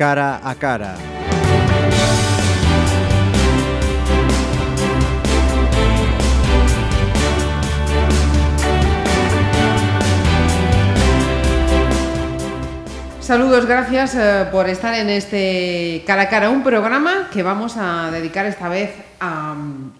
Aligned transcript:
cara 0.00 0.40
a 0.42 0.54
cara. 0.54 0.94
Saludos, 13.20 13.66
gracias 13.66 14.14
eh, 14.14 14.46
por 14.50 14.70
estar 14.70 14.94
en 14.94 15.10
este 15.10 16.02
cara 16.06 16.22
a 16.22 16.28
cara, 16.30 16.48
un 16.48 16.62
programa 16.62 17.28
que 17.30 17.42
vamos 17.42 17.76
a 17.76 18.10
dedicar 18.10 18.46
esta 18.46 18.70
vez 18.70 18.92
a 19.20 19.52
um, 19.52 19.90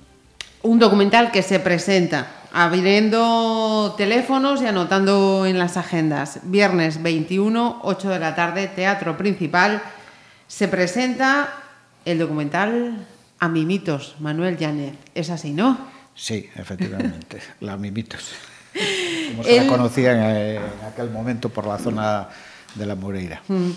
un 0.63 0.79
documental 0.79 1.31
que 1.31 1.43
se 1.43 1.61
presenta 1.61 2.40
abriendo 2.53 3.95
teléfonos 3.97 4.63
y 4.63 4.67
anotando 4.67 5.47
en 5.47 5.59
las 5.59 5.77
agendas. 5.77 6.41
Viernes 6.45 7.03
21, 7.03 7.81
8 7.83 8.09
de 8.09 8.19
la 8.19 8.35
tarde, 8.35 8.69
Teatro 8.69 9.17
Principal. 9.17 9.83
Se 10.49 10.69
presenta 10.69 11.53
el 12.05 12.19
documental 12.19 13.07
A 13.39 13.49
Mimitos, 13.49 14.17
Manuel 14.19 14.57
Llanes. 14.57 14.95
Es 15.15 15.31
así, 15.31 15.53
¿no? 15.53 15.79
Sí, 16.15 16.49
efectivamente, 16.57 17.41
la 17.61 17.77
Mimitos. 17.77 18.33
Como 19.31 19.45
se 19.45 19.57
el... 19.57 19.67
la 19.67 19.73
conocía 19.73 20.13
en, 20.13 20.57
en 20.57 20.85
aquel 20.87 21.11
momento 21.11 21.49
por 21.49 21.67
la 21.67 21.79
zona 21.79 22.29
de 22.75 22.87
la 22.87 22.95
Moreira. 22.95 23.43
Mm. 23.49 23.71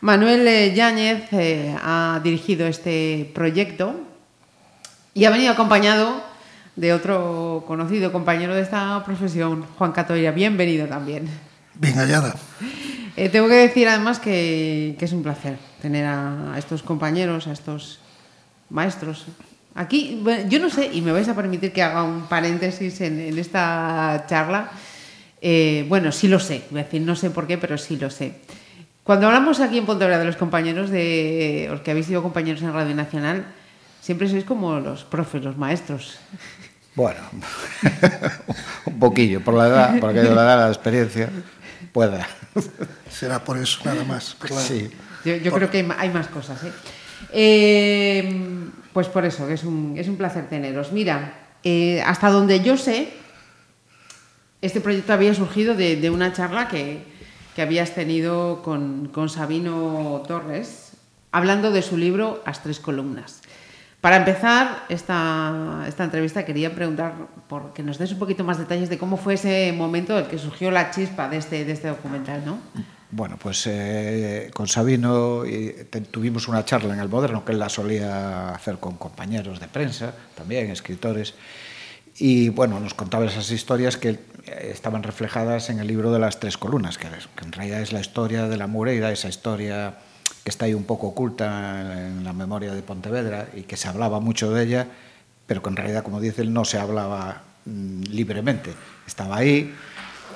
Manuel 0.00 0.48
eh, 0.48 0.74
Yáñez 0.74 1.32
eh, 1.32 1.76
ha 1.82 2.20
dirigido 2.24 2.66
este 2.66 3.30
proyecto 3.34 4.00
y 5.12 5.26
ha 5.26 5.30
venido 5.30 5.52
acompañado 5.52 6.29
de 6.80 6.94
otro 6.94 7.62
conocido 7.66 8.10
compañero 8.10 8.54
de 8.54 8.62
esta 8.62 9.04
profesión, 9.04 9.66
Juan 9.76 9.92
Catoya. 9.92 10.30
Bienvenido 10.30 10.86
también. 10.86 11.28
Bien 11.74 11.94
hallada. 11.96 12.34
Eh, 13.18 13.28
tengo 13.28 13.48
que 13.48 13.56
decir 13.56 13.86
además 13.86 14.18
que, 14.18 14.96
que, 14.98 15.04
es 15.04 15.12
un 15.12 15.22
placer 15.22 15.58
tener 15.82 16.06
a, 16.06 16.54
a 16.54 16.58
estos 16.58 16.82
compañeros, 16.82 17.46
a 17.48 17.52
estos 17.52 18.00
maestros. 18.70 19.26
Aquí, 19.74 20.24
yo 20.48 20.58
no 20.58 20.70
sé, 20.70 20.88
y 20.90 21.02
me 21.02 21.12
vais 21.12 21.28
a 21.28 21.34
permitir 21.34 21.70
que 21.70 21.82
haga 21.82 22.02
un 22.02 22.22
paréntesis 22.22 23.02
en, 23.02 23.20
en 23.20 23.38
esta 23.38 24.24
charla. 24.26 24.70
Eh, 25.42 25.84
bueno, 25.86 26.12
sí 26.12 26.28
lo 26.28 26.40
sé, 26.40 26.62
voy 26.70 26.80
a 26.80 26.84
decir, 26.84 27.02
no 27.02 27.14
sé 27.14 27.28
por 27.28 27.46
qué, 27.46 27.58
pero 27.58 27.76
sí 27.76 27.98
lo 27.98 28.08
sé. 28.08 28.36
Cuando 29.04 29.26
hablamos 29.26 29.60
aquí 29.60 29.76
en 29.76 29.84
Pontevedra 29.84 30.18
de 30.18 30.24
los 30.24 30.36
compañeros, 30.36 30.88
de 30.88 31.66
los 31.68 31.82
que 31.82 31.90
habéis 31.90 32.06
sido 32.06 32.22
compañeros 32.22 32.62
en 32.62 32.72
Radio 32.72 32.94
Nacional, 32.94 33.44
siempre 34.00 34.28
sois 34.28 34.44
como 34.44 34.80
los 34.80 35.04
profes, 35.04 35.44
los 35.44 35.58
maestros. 35.58 36.16
Bueno, 36.94 37.20
un 38.86 38.98
poquillo, 38.98 39.40
por 39.42 39.54
la 39.54 39.68
edad, 39.68 40.00
por 40.00 40.10
aquello 40.10 40.30
de 40.30 40.34
la 40.34 40.42
edad, 40.42 40.58
la 40.66 40.68
experiencia, 40.68 41.30
pueda. 41.92 42.26
Será 43.08 43.42
por 43.44 43.58
eso 43.58 43.80
nada 43.84 44.04
más. 44.04 44.36
Claro. 44.38 44.62
Sí. 44.62 44.90
Yo, 45.24 45.36
yo 45.36 45.50
por... 45.50 45.60
creo 45.60 45.70
que 45.70 45.78
hay, 45.78 45.88
hay 45.98 46.10
más 46.10 46.26
cosas. 46.28 46.62
¿eh? 46.64 46.72
Eh, 47.32 48.68
pues 48.92 49.08
por 49.08 49.24
eso, 49.24 49.46
que 49.46 49.54
es 49.54 49.64
un, 49.64 49.94
es 49.96 50.08
un 50.08 50.16
placer 50.16 50.48
teneros. 50.48 50.92
Mira, 50.92 51.34
eh, 51.62 52.02
hasta 52.02 52.30
donde 52.30 52.60
yo 52.60 52.76
sé, 52.76 53.12
este 54.62 54.80
proyecto 54.80 55.12
había 55.12 55.34
surgido 55.34 55.74
de, 55.74 55.96
de 55.96 56.10
una 56.10 56.32
charla 56.32 56.68
que, 56.68 57.02
que, 57.54 57.62
habías 57.62 57.94
tenido 57.94 58.62
con, 58.62 59.08
con, 59.08 59.28
Sabino 59.28 60.22
Torres, 60.26 60.92
hablando 61.32 61.70
de 61.70 61.82
su 61.82 61.96
libro 61.96 62.42
As 62.44 62.62
tres 62.62 62.80
columnas. 62.80 63.42
Para 64.00 64.16
empezar 64.16 64.86
esta, 64.88 65.84
esta 65.86 66.04
entrevista 66.04 66.44
quería 66.46 66.74
preguntar 66.74 67.12
por 67.48 67.74
que 67.74 67.82
nos 67.82 67.98
des 67.98 68.12
un 68.12 68.18
poquito 68.18 68.44
más 68.44 68.56
detalles 68.56 68.88
de 68.88 68.96
cómo 68.96 69.18
fue 69.18 69.34
ese 69.34 69.72
momento 69.76 70.16
en 70.16 70.24
el 70.24 70.30
que 70.30 70.38
surgió 70.38 70.70
la 70.70 70.90
chispa 70.90 71.28
de 71.28 71.36
este, 71.36 71.66
de 71.66 71.72
este 71.72 71.88
documental, 71.88 72.42
¿no? 72.46 72.58
Bueno, 73.10 73.36
pues 73.36 73.66
eh, 73.66 74.50
con 74.54 74.68
Sabino 74.68 75.42
te, 75.42 76.00
tuvimos 76.00 76.48
una 76.48 76.64
charla 76.64 76.94
en 76.94 77.00
el 77.00 77.10
Moderno 77.10 77.44
que 77.44 77.52
él 77.52 77.58
la 77.58 77.68
solía 77.68 78.50
hacer 78.50 78.78
con 78.78 78.96
compañeros 78.96 79.60
de 79.60 79.68
prensa, 79.68 80.14
también 80.34 80.70
escritores, 80.70 81.34
y 82.16 82.48
bueno, 82.48 82.80
nos 82.80 82.94
contaba 82.94 83.26
esas 83.26 83.50
historias 83.50 83.96
que 83.96 84.18
estaban 84.46 85.02
reflejadas 85.02 85.68
en 85.68 85.78
el 85.78 85.86
libro 85.86 86.10
de 86.12 86.20
las 86.20 86.40
tres 86.40 86.56
columnas, 86.56 86.96
que, 86.96 87.08
que 87.08 87.44
en 87.44 87.52
realidad 87.52 87.80
es 87.80 87.92
la 87.92 88.00
historia 88.00 88.46
de 88.46 88.56
la 88.56 88.66
Mureira, 88.66 89.10
esa 89.10 89.28
historia 89.28 89.98
que 90.42 90.50
está 90.50 90.66
ahí 90.66 90.74
un 90.74 90.84
poco 90.84 91.08
oculta 91.08 92.06
en 92.06 92.24
la 92.24 92.32
memoria 92.32 92.74
de 92.74 92.82
Pontevedra 92.82 93.48
y 93.54 93.62
que 93.62 93.76
se 93.76 93.88
hablaba 93.88 94.20
mucho 94.20 94.50
de 94.52 94.64
ella, 94.64 94.86
pero 95.46 95.62
que 95.62 95.68
en 95.68 95.76
realidad, 95.76 96.02
como 96.02 96.20
dice 96.20 96.42
él, 96.42 96.52
no 96.52 96.64
se 96.64 96.78
hablaba 96.78 97.42
mmm, 97.64 98.02
libremente. 98.04 98.72
Estaba 99.06 99.36
ahí, 99.36 99.74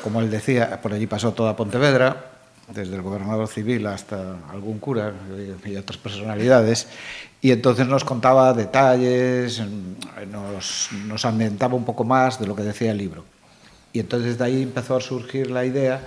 como 0.03 0.21
él 0.21 0.31
decía, 0.31 0.81
por 0.83 0.93
allí 0.93 1.07
pasó 1.07 1.33
toda 1.33 1.57
Pontevedra, 1.57 2.33
desde 2.69 2.97
el 2.97 3.03
gobernador 3.03 3.47
civil 3.47 3.87
hasta 3.87 4.37
algún 4.51 4.79
cura 4.79 5.13
y 5.65 5.77
otras 5.77 5.99
personalidades, 5.99 6.89
y 7.41 7.53
entonces 7.53 7.87
nos 7.87 8.05
contaba 8.05 8.55
detalles, 8.55 9.61
mm, 9.61 10.31
nos, 10.31 10.89
nos 11.07 11.25
ambientaba 11.25 11.75
un 11.75 11.85
poco 11.85 12.05
más 12.05 12.41
de 12.41 12.47
lo 12.47 12.57
que 12.57 12.63
decía 12.63 12.91
el 12.91 12.99
libro. 12.99 13.25
Y 13.93 14.01
entonces 14.01 14.39
de 14.39 14.45
ahí 14.45 14.63
empezó 14.63 14.97
a 14.97 15.01
surgir 15.01 15.51
la 15.51 15.65
idea, 15.65 16.01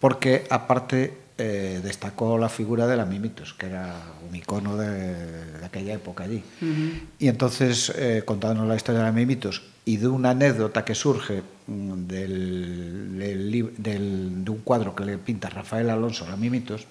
porque 0.00 0.44
aparte 0.50 1.21
eh, 1.38 1.80
destacó 1.82 2.36
la 2.38 2.48
figura 2.48 2.86
de 2.86 2.96
la 2.96 3.06
Mimitos, 3.06 3.54
que 3.54 3.66
era 3.66 3.94
un 4.28 4.36
icono 4.36 4.76
de, 4.76 5.58
de 5.58 5.64
aquella 5.64 5.94
época 5.94 6.24
allí. 6.24 6.42
Uh 6.60 6.64
-huh. 6.64 7.00
Y 7.18 7.28
entonces, 7.28 7.92
eh, 7.96 8.22
contándonos 8.24 8.68
la 8.68 8.76
historia 8.76 9.00
de 9.00 9.06
la 9.06 9.12
Mimitos 9.12 9.62
y 9.84 9.96
de 9.96 10.08
una 10.08 10.30
anécdota 10.30 10.84
que 10.84 10.94
surge 10.94 11.42
mm, 11.66 11.92
del, 12.06 13.18
del, 13.18 13.74
del, 13.78 14.44
de 14.44 14.50
un 14.50 14.58
cuadro 14.58 14.94
que 14.94 15.04
le 15.04 15.18
pinta 15.18 15.48
Rafael 15.48 15.90
Alonso 15.90 16.24
a 16.26 16.30
la 16.30 16.36
Mimitos, 16.36 16.86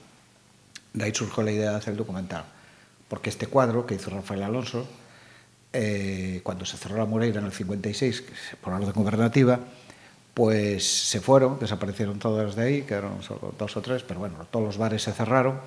de 0.94 1.04
ahí 1.06 1.14
surgió 1.14 1.44
la 1.44 1.52
idea 1.52 1.72
de 1.72 1.78
hacer 1.78 1.92
el 1.92 1.98
documental. 1.98 2.44
Porque 3.08 3.30
este 3.30 3.48
cuadro 3.48 3.86
que 3.86 3.96
hizo 3.96 4.10
Rafael 4.10 4.44
Alonso, 4.44 4.88
eh, 5.74 6.42
cuando 6.44 6.66
se 6.66 6.78
cerró 6.78 6.98
la 6.98 7.06
Moreira 7.06 7.40
en 7.40 7.46
el 7.46 7.52
56, 7.52 8.24
por 8.60 8.74
orden 8.74 8.92
gubernativa, 8.92 9.60
pues 10.34 11.10
se 11.10 11.20
fueron, 11.20 11.60
desaparecieron 11.60 12.20
todos 12.20 12.56
de 12.56 12.64
ahí, 12.64 12.82
quedaron 12.84 13.22
solo 13.22 13.54
dos 13.58 13.76
o 13.76 13.82
tres, 13.82 14.04
pero 14.04 14.20
bueno, 14.22 14.46
todos 14.50 14.66
los 14.66 14.78
bares 14.78 15.04
se 15.04 15.12
cerraron. 15.12 15.60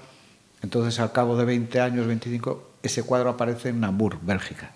Entonces, 0.63 0.99
al 1.01 1.13
cabo 1.13 1.37
de 1.37 1.45
20 1.45 1.81
años, 1.81 2.07
25, 2.07 2.71
ese 2.83 3.03
cuadro 3.03 3.31
aparece 3.31 3.69
en 3.69 3.81
Namur, 3.81 4.19
Bélgica, 4.23 4.71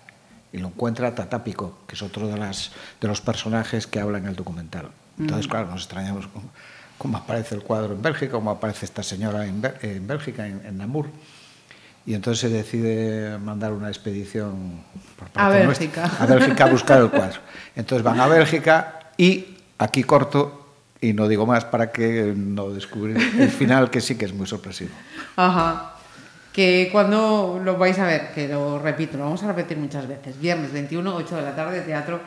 y 0.53 0.59
lo 0.59 0.67
encuentra 0.67 1.15
Tatápico, 1.15 1.79
que 1.87 1.95
es 1.95 2.01
otro 2.03 2.27
de, 2.27 2.37
las, 2.37 2.71
de 3.01 3.07
los 3.07 3.21
personajes 3.21 3.87
que 3.87 3.99
habla 3.99 4.19
en 4.19 4.27
el 4.27 4.35
documental. 4.35 4.89
Entonces, 5.17 5.47
mm. 5.47 5.49
claro, 5.49 5.67
nos 5.67 5.81
extrañamos 5.81 6.27
cómo, 6.27 6.49
cómo, 6.99 7.17
aparece 7.17 7.55
el 7.55 7.63
cuadro 7.63 7.95
en 7.95 8.01
Bélgica, 8.03 8.33
cómo 8.33 8.51
aparece 8.51 8.85
esta 8.85 9.01
señora 9.01 9.47
en, 9.47 9.63
en 9.81 10.05
Bélgica, 10.05 10.47
en, 10.47 10.63
en 10.63 10.77
Namur. 10.77 11.07
Y 12.05 12.13
entonces 12.13 12.39
se 12.39 12.49
decide 12.49 13.37
mandar 13.39 13.73
una 13.73 13.87
expedición 13.89 14.83
por 15.17 15.29
parte 15.29 15.39
a 15.39 15.49
Bélgica. 15.49 16.01
Nuestra, 16.01 16.23
a 16.23 16.27
Bélgica 16.27 16.63
a 16.65 16.69
buscar 16.69 17.01
el 17.01 17.09
cuadro. 17.09 17.39
Entonces 17.75 18.03
van 18.03 18.19
a 18.19 18.27
Bélgica 18.27 19.11
y 19.17 19.58
aquí 19.79 20.03
corto 20.03 20.67
y 21.01 21.13
no 21.13 21.27
digo 21.27 21.45
más 21.45 21.65
para 21.65 21.91
que 21.91 22.33
no 22.35 22.69
descubrir 22.69 23.17
el 23.39 23.49
final 23.49 23.89
que 23.89 24.01
sí 24.01 24.15
que 24.15 24.25
es 24.25 24.33
muy 24.33 24.45
sorpresivo. 24.45 24.91
Ajá. 25.35 25.95
Que 26.53 26.89
cuando 26.91 27.61
lo 27.63 27.77
vais 27.77 27.97
a 27.99 28.05
ver, 28.05 28.31
que 28.33 28.47
lo 28.47 28.79
repito, 28.79 29.17
lo 29.17 29.23
vamos 29.23 29.41
a 29.43 29.47
repetir 29.47 29.77
muchas 29.77 30.07
veces. 30.07 30.39
Viernes 30.39 30.73
21, 30.73 31.15
8 31.15 31.35
de 31.37 31.41
la 31.41 31.55
tarde, 31.55 31.81
teatro 31.81 32.19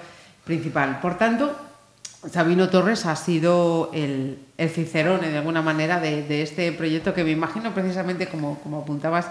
principal. 0.45 1.01
Por 1.01 1.19
tanto, 1.19 1.55
Sabino 2.31 2.71
Torres 2.71 3.05
ha 3.05 3.17
sido 3.17 3.91
el, 3.93 4.39
el 4.57 4.71
cicerone 4.71 5.29
de 5.29 5.39
alguna 5.39 5.61
manera 5.61 6.01
de, 6.01 6.23
de, 6.23 6.43
este 6.43 6.73
proyecto 6.73 7.13
que 7.13 7.25
me 7.25 7.31
imagino 7.31 7.75
precisamente 7.75 8.29
como, 8.29 8.59
como 8.61 8.81
apuntabas 8.81 9.27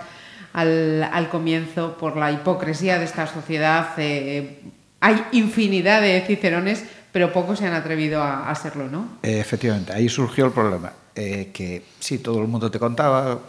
al, 0.54 1.04
al 1.04 1.30
comienzo 1.30 1.98
por 1.98 2.18
la 2.18 2.32
hipocresía 2.32 3.00
de 3.00 3.06
esta 3.06 3.26
sociedad. 3.28 3.94
Eh, 3.98 4.60
hay 5.00 5.24
infinidad 5.32 6.02
de 6.02 6.22
cicerones 6.28 6.84
pero 7.12 7.34
pocos 7.34 7.60
se 7.60 7.68
han 7.68 7.74
atrevido 7.74 8.22
a, 8.22 8.50
a 8.50 8.56
serlo, 8.56 8.88
¿no? 8.88 9.18
Eh, 9.24 9.40
efectivamente, 9.40 9.94
ahí 9.94 10.10
surgió 10.10 10.46
el 10.46 10.52
problema, 10.52 10.94
eh, 11.16 11.52
que 11.54 11.84
sí, 12.00 12.20
todo 12.20 12.40
el 12.42 12.48
mundo 12.48 12.72
te 12.72 12.80
contaba, 12.80 13.40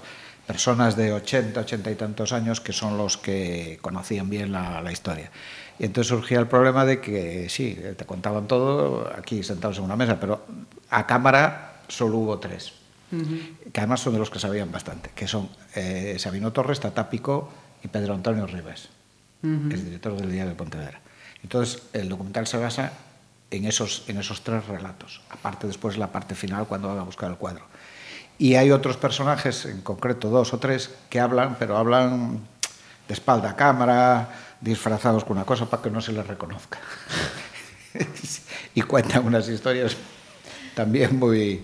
personas 0.47 0.97
de 0.97 1.13
80, 1.13 1.61
80 1.61 1.91
y 1.91 1.95
tantos 1.95 2.33
años 2.33 2.61
que 2.61 2.73
son 2.73 2.99
los 2.99 3.17
que 3.17 3.79
conocían 3.81 4.29
bien 4.29 4.53
la, 4.53 4.83
la 4.83 4.91
historia. 4.93 5.31
Y 5.79 5.85
entonces 5.85 6.09
surgía 6.09 6.39
el 6.39 6.49
problema 6.49 6.85
de 6.85 7.01
que 7.01 7.49
sí, 7.49 7.79
te 7.97 8.05
contaban 8.05 8.47
todo 8.47 9.11
aquí 9.17 9.43
sentados 9.43 9.79
en 9.79 9.85
una 9.85 9.97
mesa, 9.97 10.19
pero 10.21 10.45
a 10.91 11.07
cámara 11.07 11.83
solo 11.89 12.19
hubo 12.19 12.39
tres, 12.39 12.73
uh 13.13 13.17
-huh. 13.17 13.71
que 13.73 13.81
además 13.81 14.01
son 14.01 14.13
de 14.13 14.19
los 14.19 14.31
que 14.31 14.39
sabían 14.39 14.71
bastante, 14.71 15.11
que 15.15 15.27
son 15.27 15.49
eh, 15.75 16.17
Sabino 16.19 16.53
Torres, 16.53 16.81
Tatápico 16.81 17.51
y 17.83 17.89
Pedro 17.89 18.15
Antonio 18.15 18.47
Ribes, 18.47 18.91
uh 19.43 19.47
-huh. 19.47 19.73
es 19.73 19.85
director 19.85 20.15
del 20.17 20.31
Diario 20.31 20.51
de 20.51 20.57
Pontevedra. 20.57 21.01
Entonces, 21.43 21.83
el 21.93 22.09
documental 22.09 22.47
se 22.47 22.59
basa 22.59 22.93
en 23.53 23.67
esos, 23.67 24.05
en 24.09 24.19
esos 24.19 24.43
tres 24.43 24.67
relatos, 24.67 25.21
aparte 25.31 25.67
después 25.67 25.99
la 25.99 26.11
parte 26.11 26.35
final 26.35 26.67
cuando 26.67 26.89
van 26.89 26.99
a 26.99 27.03
buscar 27.03 27.31
el 27.31 27.37
cuadro. 27.37 27.65
Y 28.39 28.57
hay 28.57 28.71
otros 28.71 28.97
personajes, 28.97 29.67
en 29.67 29.83
concreto 29.83 30.31
dos 30.31 30.55
o 30.55 30.59
tres, 30.59 30.91
que 31.11 31.21
hablan, 31.21 31.57
pero 31.59 31.77
hablan 31.77 32.41
de 33.07 33.15
espalda 33.15 33.51
a 33.51 33.57
cámara, 33.57 34.57
disfrazados 34.61 35.25
con 35.25 35.37
una 35.37 35.45
cosa 35.45 35.67
para 35.67 35.83
que 35.83 35.91
no 35.91 36.01
se 36.01 36.13
les 36.13 36.27
reconozca. 36.27 36.79
y 38.75 38.81
cuentan 38.83 39.27
unas 39.27 39.49
historias 39.49 39.97
también 40.75 41.19
muy, 41.19 41.63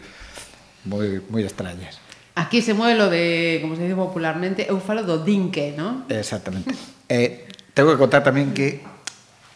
muy, 0.85 1.23
muy 1.31 1.43
extrañas. 1.43 1.99
Aquí 2.35 2.61
se 2.61 2.75
mueve 2.75 2.96
lo 2.96 3.08
de, 3.08 3.58
como 3.62 3.75
se 3.75 3.82
dice 3.82 3.96
popularmente, 3.96 4.69
eu 4.69 4.79
falo 4.79 5.02
do 5.02 5.25
dinque, 5.25 5.75
¿no? 5.75 6.05
Exactamente. 6.06 6.70
eh, 7.08 7.49
tengo 7.75 7.90
que 7.90 7.99
contar 7.99 8.23
también 8.23 8.52
que 8.55 8.85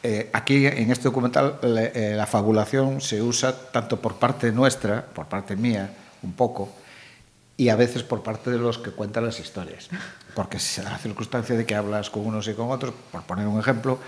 eh, 0.03 0.31
aquí 0.33 0.67
en 0.67 0.91
este 0.91 1.05
documental 1.05 1.59
le, 1.63 1.93
eh, 1.95 2.17
la 2.17 2.27
fabulación 2.27 3.01
se 3.01 3.23
usa 3.23 3.55
tanto 3.71 4.01
por 4.01 4.17
parte 4.17 4.51
nuestra, 4.51 5.05
por 5.05 5.27
parte 5.27 5.55
mía, 5.55 5.95
un 6.23 6.33
poco, 6.33 6.73
y 7.57 7.69
a 7.69 7.77
veces 7.77 8.03
por 8.03 8.23
parte 8.23 8.51
de 8.51 8.59
los 8.59 8.79
que 8.79 8.91
cuentan 8.91 9.25
las 9.25 9.39
historias. 9.39 9.89
Porque 10.35 10.59
se 10.59 10.83
da 10.83 10.91
la 10.91 10.99
circunstancia 10.99 11.57
de 11.57 11.65
que 11.65 11.75
hablas 11.75 12.11
con 12.11 12.27
unos 12.27 12.49
y 12.49 12.55
con 12.55 12.71
otros, 12.71 12.95
por 13.13 13.23
poner 13.23 13.47
un 13.47 13.61
ejemplo, 13.61 13.99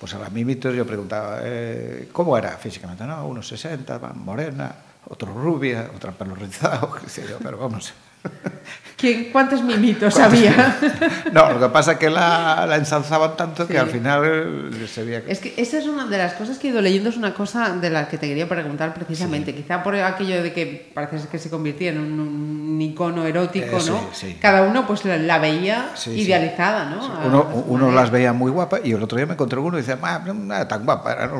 pues 0.00 0.14
a 0.14 0.18
la 0.18 0.30
mimitos 0.30 0.74
yo 0.74 0.86
preguntaba, 0.86 1.40
eh, 1.42 2.08
¿cómo 2.12 2.36
era 2.38 2.56
físicamente? 2.56 3.04
No, 3.04 3.26
unos 3.26 3.46
60, 3.48 3.98
morena, 4.14 4.74
otro 5.08 5.32
rubia, 5.34 5.90
otra 5.94 6.12
pelo 6.12 6.34
rizado, 6.34 6.96
yo, 7.28 7.38
pero 7.42 7.58
vamos... 7.58 7.92
¿Quién, 8.96 9.30
¿Cuántos 9.32 9.62
mimitos 9.62 10.16
había? 10.18 10.78
No, 11.32 11.52
lo 11.54 11.60
que 11.60 11.68
pasa 11.72 11.92
es 11.92 11.98
que 11.98 12.08
la, 12.08 12.66
la 12.68 12.76
ensalzaban 12.76 13.36
tanto 13.36 13.66
sí. 13.66 13.72
que 13.72 13.78
al 13.78 13.88
final 13.88 14.70
se 14.86 15.02
veía. 15.02 15.22
Es 15.26 15.40
que 15.40 15.54
esa 15.56 15.78
es 15.78 15.86
una 15.86 16.06
de 16.06 16.18
las 16.18 16.34
cosas 16.34 16.58
que 16.58 16.68
he 16.68 16.70
ido 16.70 16.80
leyendo, 16.80 17.08
es 17.08 17.16
una 17.16 17.34
cosa 17.34 17.70
de 17.70 17.90
la 17.90 18.06
que 18.06 18.18
te 18.18 18.28
quería 18.28 18.48
preguntar 18.48 18.94
precisamente. 18.94 19.50
Sí. 19.50 19.62
Quizá 19.62 19.82
por 19.82 19.96
aquello 19.96 20.42
de 20.42 20.52
que 20.52 20.92
parece 20.94 21.26
que 21.26 21.38
se 21.38 21.50
convirtiera 21.50 21.96
en 21.96 22.02
un, 22.02 22.20
un 22.20 22.80
icono 22.80 23.26
erótico, 23.26 23.78
¿no? 23.86 24.08
Sí, 24.12 24.36
Cada 24.40 24.62
uno 24.62 24.86
pues 24.86 25.04
la, 25.04 25.16
la 25.16 25.38
veía 25.38 25.92
idealizada, 26.06 26.84
¿no? 26.84 27.26
Uno, 27.26 27.64
uno 27.66 27.90
las 27.90 28.10
veía 28.10 28.32
muy 28.32 28.52
guapa 28.52 28.78
y 28.84 28.92
el 28.92 29.02
otro 29.02 29.16
día 29.16 29.26
me 29.26 29.32
encontré 29.32 29.58
uno 29.58 29.78
y 29.78 29.82
decía, 29.82 29.98
no 30.32 30.54
era 30.54 30.68
tan 30.68 30.84
guapa. 30.84 31.12
Era... 31.12 31.30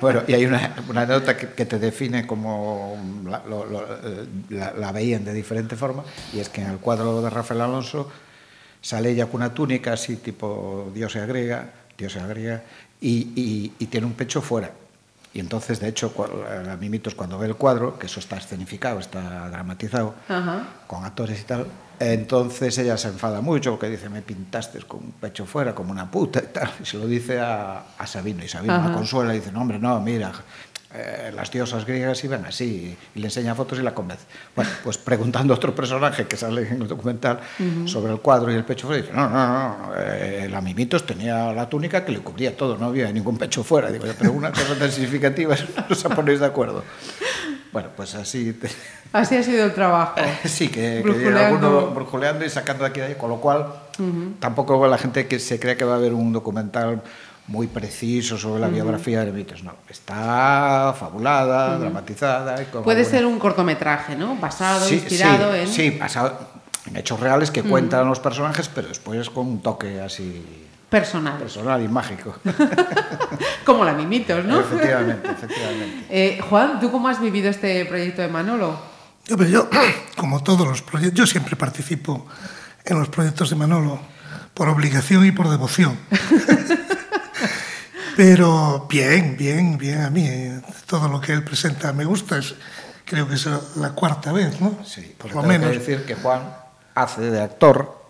bueno, 0.00 0.22
y 0.26 0.34
hay 0.34 0.46
una, 0.46 0.74
una 0.88 1.06
nota 1.06 1.36
que, 1.36 1.48
que, 1.48 1.66
te 1.66 1.78
define 1.78 2.26
como 2.26 2.96
la, 3.26 3.42
lo, 3.48 3.66
lo, 3.66 3.86
la, 4.50 4.72
la 4.72 4.92
veían 4.92 5.24
de 5.24 5.32
diferente 5.32 5.76
forma 5.76 6.04
y 6.32 6.40
es 6.40 6.48
que 6.48 6.62
en 6.62 6.70
el 6.70 6.78
cuadro 6.78 7.22
de 7.22 7.30
Rafael 7.30 7.60
Alonso 7.60 8.10
sale 8.80 9.10
ella 9.10 9.26
con 9.26 9.36
una 9.36 9.52
túnica 9.52 9.92
así 9.92 10.16
tipo 10.16 10.90
diosa 10.94 11.26
griega, 11.26 11.70
diosa 11.96 12.26
griega 12.26 12.62
y, 13.00 13.32
y, 13.34 13.72
y 13.78 13.86
tiene 13.86 14.06
un 14.06 14.14
pecho 14.14 14.40
fuera. 14.40 14.72
Y 15.32 15.38
entonces, 15.38 15.78
de 15.78 15.88
hecho, 15.88 16.12
la 16.66 16.76
Mimitos 16.76 17.14
cuando 17.14 17.38
ve 17.38 17.46
el 17.46 17.54
cuadro, 17.54 17.98
que 17.98 18.06
eso 18.06 18.18
está 18.18 18.36
escenificado, 18.36 18.98
está 18.98 19.48
dramatizado, 19.48 20.14
con 20.88 21.04
actores 21.04 21.40
y 21.40 21.44
tal, 21.44 21.66
entonces 22.00 22.78
ella 22.78 22.96
se 22.96 23.08
enfada 23.08 23.42
mucho 23.42 23.72
porque 23.72 23.90
dice, 23.90 24.08
me 24.08 24.22
pintaste 24.22 24.78
con 24.80 25.00
un 25.00 25.12
pecho 25.12 25.44
fuera 25.44 25.74
como 25.74 25.92
una 25.92 26.10
puta 26.10 26.40
y 26.40 26.52
tal. 26.52 26.70
Y 26.82 26.86
se 26.86 26.96
lo 26.96 27.06
dice 27.06 27.38
a, 27.38 27.84
a 27.98 28.06
Sabino 28.06 28.42
y 28.42 28.48
Sabino 28.48 28.82
la 28.88 28.92
consuela 28.92 29.34
y 29.34 29.38
dice, 29.38 29.52
no, 29.52 29.60
hombre, 29.60 29.78
no, 29.78 30.00
mira, 30.00 30.32
eh, 30.92 31.30
las 31.32 31.52
diosas 31.52 31.86
griegas 31.86 32.24
iban 32.24 32.44
así 32.46 32.96
y 33.14 33.18
le 33.20 33.26
enseña 33.26 33.54
fotos 33.54 33.78
y 33.78 33.82
la 33.82 33.94
convence. 33.94 34.24
Bueno, 34.56 34.70
pues 34.82 34.98
preguntando 34.98 35.54
a 35.54 35.56
otro 35.56 35.72
personaje 35.72 36.26
que 36.26 36.36
sale 36.36 36.66
en 36.68 36.82
el 36.82 36.88
documental 36.88 37.38
uh 37.60 37.62
-huh. 37.62 37.86
sobre 37.86 38.12
el 38.12 38.18
cuadro 38.18 38.50
y 38.50 38.56
el 38.56 38.64
pecho 38.64 38.88
fuera, 38.88 39.02
dice, 39.02 39.14
no, 39.14 39.28
no, 39.28 39.46
no, 39.46 39.92
eh, 39.96 40.48
la 40.50 40.60
Mimitos 40.60 41.06
tenía 41.06 41.52
la 41.52 41.68
túnica 41.68 42.04
que 42.04 42.10
le 42.10 42.18
cubría 42.20 42.56
todo, 42.56 42.76
no 42.76 42.86
había 42.86 43.12
ningún 43.12 43.38
pecho 43.38 43.62
fuera. 43.62 43.92
Digo, 43.92 44.06
pero 44.18 44.32
una 44.32 44.50
cosa 44.50 44.74
tan 44.76 44.90
significativa, 44.90 45.54
no 45.76 45.94
os 45.94 46.02
ponéis 46.02 46.40
de 46.40 46.46
acuerdo. 46.46 46.82
Bueno, 47.72 47.88
pues 47.96 48.14
así... 48.14 48.52
Te... 48.52 48.68
Así 49.12 49.36
ha 49.36 49.42
sido 49.42 49.64
el 49.64 49.74
trabajo. 49.74 50.14
sí, 50.44 50.68
que, 50.68 51.02
que 51.02 51.28
alguno 51.28 51.88
brujuleando 51.88 52.44
y 52.44 52.50
sacando 52.50 52.84
de 52.84 52.90
aquí 52.90 53.00
de 53.00 53.06
ahí, 53.06 53.14
con 53.16 53.28
lo 53.28 53.40
cual 53.40 53.66
uh 53.98 54.02
-huh. 54.02 54.38
tampoco 54.38 54.86
la 54.86 54.98
gente 54.98 55.26
que 55.26 55.40
se 55.40 55.58
cree 55.58 55.76
que 55.76 55.84
va 55.84 55.94
a 55.94 55.96
haber 55.96 56.14
un 56.14 56.32
documental 56.32 57.02
muy 57.48 57.66
preciso 57.66 58.38
sobre 58.38 58.60
la 58.60 58.68
uh 58.68 58.70
-huh. 58.70 58.74
biografía 58.74 59.24
de 59.24 59.32
Mitos, 59.32 59.64
no. 59.64 59.72
Está 59.88 60.94
fabulada, 60.96 61.70
uh 61.70 61.72
-huh. 61.72 61.80
dramatizada. 61.80 62.56
Puede 62.84 63.04
ser 63.04 63.26
un 63.26 63.40
cortometraje, 63.40 64.14
¿no? 64.14 64.36
Basado, 64.36 64.86
sí, 64.86 64.94
inspirado 64.94 65.52
sí, 65.54 65.58
en. 65.58 65.68
Sí, 65.68 65.90
basado 65.98 66.38
en 66.86 66.96
hechos 66.96 67.18
reales 67.18 67.50
que 67.50 67.64
cuentan 67.64 68.06
los 68.06 68.20
personajes, 68.20 68.68
pero 68.68 68.88
después 68.88 69.28
con 69.28 69.46
un 69.46 69.60
toque 69.60 70.00
así. 70.00 70.68
Personal. 70.90 71.38
Personal 71.38 71.82
y 71.82 71.88
mágico. 71.88 72.34
como 73.64 73.84
la 73.84 73.92
Mimitos, 73.92 74.44
¿no? 74.44 74.60
Efectivamente, 74.60 75.28
efectivamente. 75.30 76.06
Eh, 76.10 76.40
Juan, 76.50 76.80
¿tú 76.80 76.90
cómo 76.90 77.08
has 77.08 77.20
vivido 77.20 77.48
este 77.48 77.84
proyecto 77.86 78.22
de 78.22 78.28
Manolo? 78.28 78.76
Yo, 79.24 79.36
yo, 79.44 79.68
como 80.16 80.42
todos 80.42 80.66
los 80.66 80.82
proyectos, 80.82 81.16
yo 81.16 81.26
siempre 81.26 81.54
participo 81.54 82.26
en 82.84 82.98
los 82.98 83.08
proyectos 83.08 83.50
de 83.50 83.56
Manolo 83.56 84.00
por 84.52 84.68
obligación 84.68 85.24
y 85.24 85.30
por 85.30 85.48
devoción. 85.48 85.96
Pero 88.16 88.86
bien, 88.90 89.36
bien, 89.38 89.78
bien 89.78 90.02
a 90.02 90.10
mí. 90.10 90.26
Eh, 90.26 90.60
todo 90.86 91.08
lo 91.08 91.20
que 91.20 91.32
él 91.32 91.44
presenta 91.44 91.92
me 91.92 92.04
gusta. 92.04 92.38
Es, 92.38 92.56
creo 93.04 93.28
que 93.28 93.34
es 93.34 93.48
la 93.76 93.90
cuarta 93.90 94.32
vez, 94.32 94.60
¿no? 94.60 94.76
Sí, 94.84 95.14
por 95.16 95.32
lo 95.32 95.42
menos. 95.44 95.70
Que 95.70 95.78
decir 95.78 96.04
que 96.04 96.16
Juan 96.16 96.52
hace 96.94 97.30
de 97.30 97.40
actor, 97.40 98.02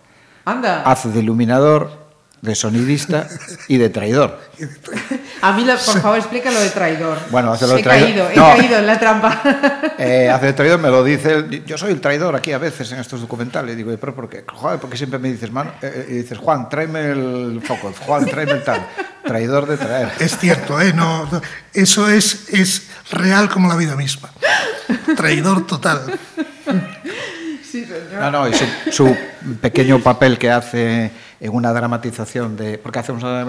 Anda. 0.47 0.83
hace 0.83 1.11
de 1.11 1.21
iluminador, 1.21 2.00
de 2.43 2.55
sonidista 2.55 3.29
y 3.69 3.77
de 3.77 3.91
traidor. 3.91 4.41
A 5.43 5.53
mí, 5.53 5.65
por 5.65 6.01
favor, 6.01 6.19
explica 6.19 6.51
lo 6.51 6.61
de 6.61 6.71
traidor. 6.71 7.19
Bueno, 7.31 7.53
hace 7.53 7.67
lo 7.67 7.75
de 7.75 7.81
he 7.81 7.83
traidor. 7.83 8.29
Caído, 8.29 8.31
he 8.31 8.57
caído 8.57 8.79
en 8.79 8.87
la 8.87 8.99
trampa. 8.99 9.43
Eh, 10.03 10.31
hace 10.31 10.47
de 10.47 10.53
traidor, 10.55 10.79
me 10.79 10.89
lo 10.89 11.05
dice. 11.05 11.33
Él. 11.35 11.63
Yo 11.67 11.77
soy 11.77 11.93
el 11.93 12.01
traidor 12.01 12.35
aquí 12.35 12.53
a 12.53 12.59
veces 12.59 12.91
en 12.93 13.01
estos 13.01 13.21
documentales. 13.21 13.77
Digo, 13.77 13.95
¿pero 14.01 14.15
por 14.15 14.31
qué? 14.31 14.45
Joder, 14.51 14.81
porque 14.81 14.97
siempre 14.97 15.19
me 15.19 15.31
dices, 15.31 15.53
mano, 15.53 15.73
eh, 15.83 16.07
y 16.09 16.13
dices, 16.15 16.39
Juan, 16.39 16.71
tráeme 16.71 17.11
el 17.11 17.61
foco. 17.63 17.93
Juan, 18.07 18.25
tráeme 18.25 18.53
el 18.53 18.65
tal. 18.65 18.87
Traidor 19.23 19.67
de 19.67 19.77
traer. 19.77 20.11
Es 20.19 20.39
cierto, 20.39 20.81
¿eh? 20.81 20.95
No, 20.95 21.27
no, 21.31 21.43
eso 21.75 22.09
es, 22.09 22.49
es 22.49 22.89
real 23.11 23.51
como 23.51 23.69
la 23.69 23.77
vida 23.77 23.95
misma. 23.95 24.31
Traidor 25.17 25.67
total. 25.67 26.19
Sí, 27.71 27.87
no, 28.13 28.31
no, 28.31 28.49
y 28.49 28.55
su, 28.55 28.65
su, 28.91 29.17
pequeño 29.61 30.01
papel 30.01 30.39
que 30.39 30.51
hace 30.51 31.11
en 31.41 31.55
una 31.55 31.73
dramatización 31.73 32.57
de. 32.57 32.79
Porque 32.79 32.99
hacemos 32.99 33.23
una 33.23 33.45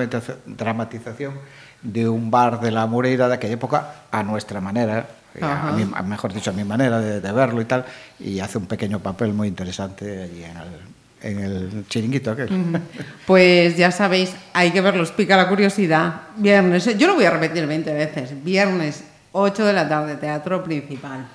dramatización 0.46 1.34
de 1.82 2.08
un 2.08 2.32
bar 2.32 2.60
de 2.60 2.72
la 2.72 2.86
Moreira 2.86 3.28
de 3.28 3.36
aquella 3.36 3.54
época 3.54 4.04
a 4.12 4.24
nuestra 4.24 4.62
manera, 4.62 5.08
a, 5.42 5.70
a 5.70 5.70
a, 5.72 6.04
mejor 6.04 6.34
dicho, 6.34 6.52
a 6.52 6.54
mi 6.54 6.64
manera 6.64 7.00
de, 7.00 7.20
de, 7.20 7.32
verlo 7.32 7.62
y 7.62 7.66
tal, 7.66 7.86
y 8.20 8.40
hace 8.40 8.58
un 8.58 8.66
pequeño 8.68 9.00
papel 9.00 9.34
muy 9.34 9.48
interesante 9.48 10.24
allí 10.24 10.44
en 10.44 10.58
el, 10.58 10.80
en 11.22 11.40
el 11.40 11.88
chiringuito 11.88 12.32
aquel. 12.32 12.52
Mm. 12.52 12.76
Pues 13.26 13.78
ya 13.78 13.92
sabéis, 13.92 14.34
hay 14.54 14.72
que 14.72 14.82
verlos, 14.82 15.12
pica 15.12 15.38
la 15.38 15.48
curiosidad. 15.48 16.22
Viernes, 16.38 16.98
yo 16.98 17.08
lo 17.08 17.16
voy 17.16 17.26
a 17.26 17.32
repetir 17.32 17.66
20 17.66 17.94
veces, 17.94 18.44
viernes 18.44 19.04
8 19.32 19.66
de 19.66 19.74
la 19.74 19.88
tarde, 19.88 20.16
teatro 20.16 20.64
principal. 20.64 21.26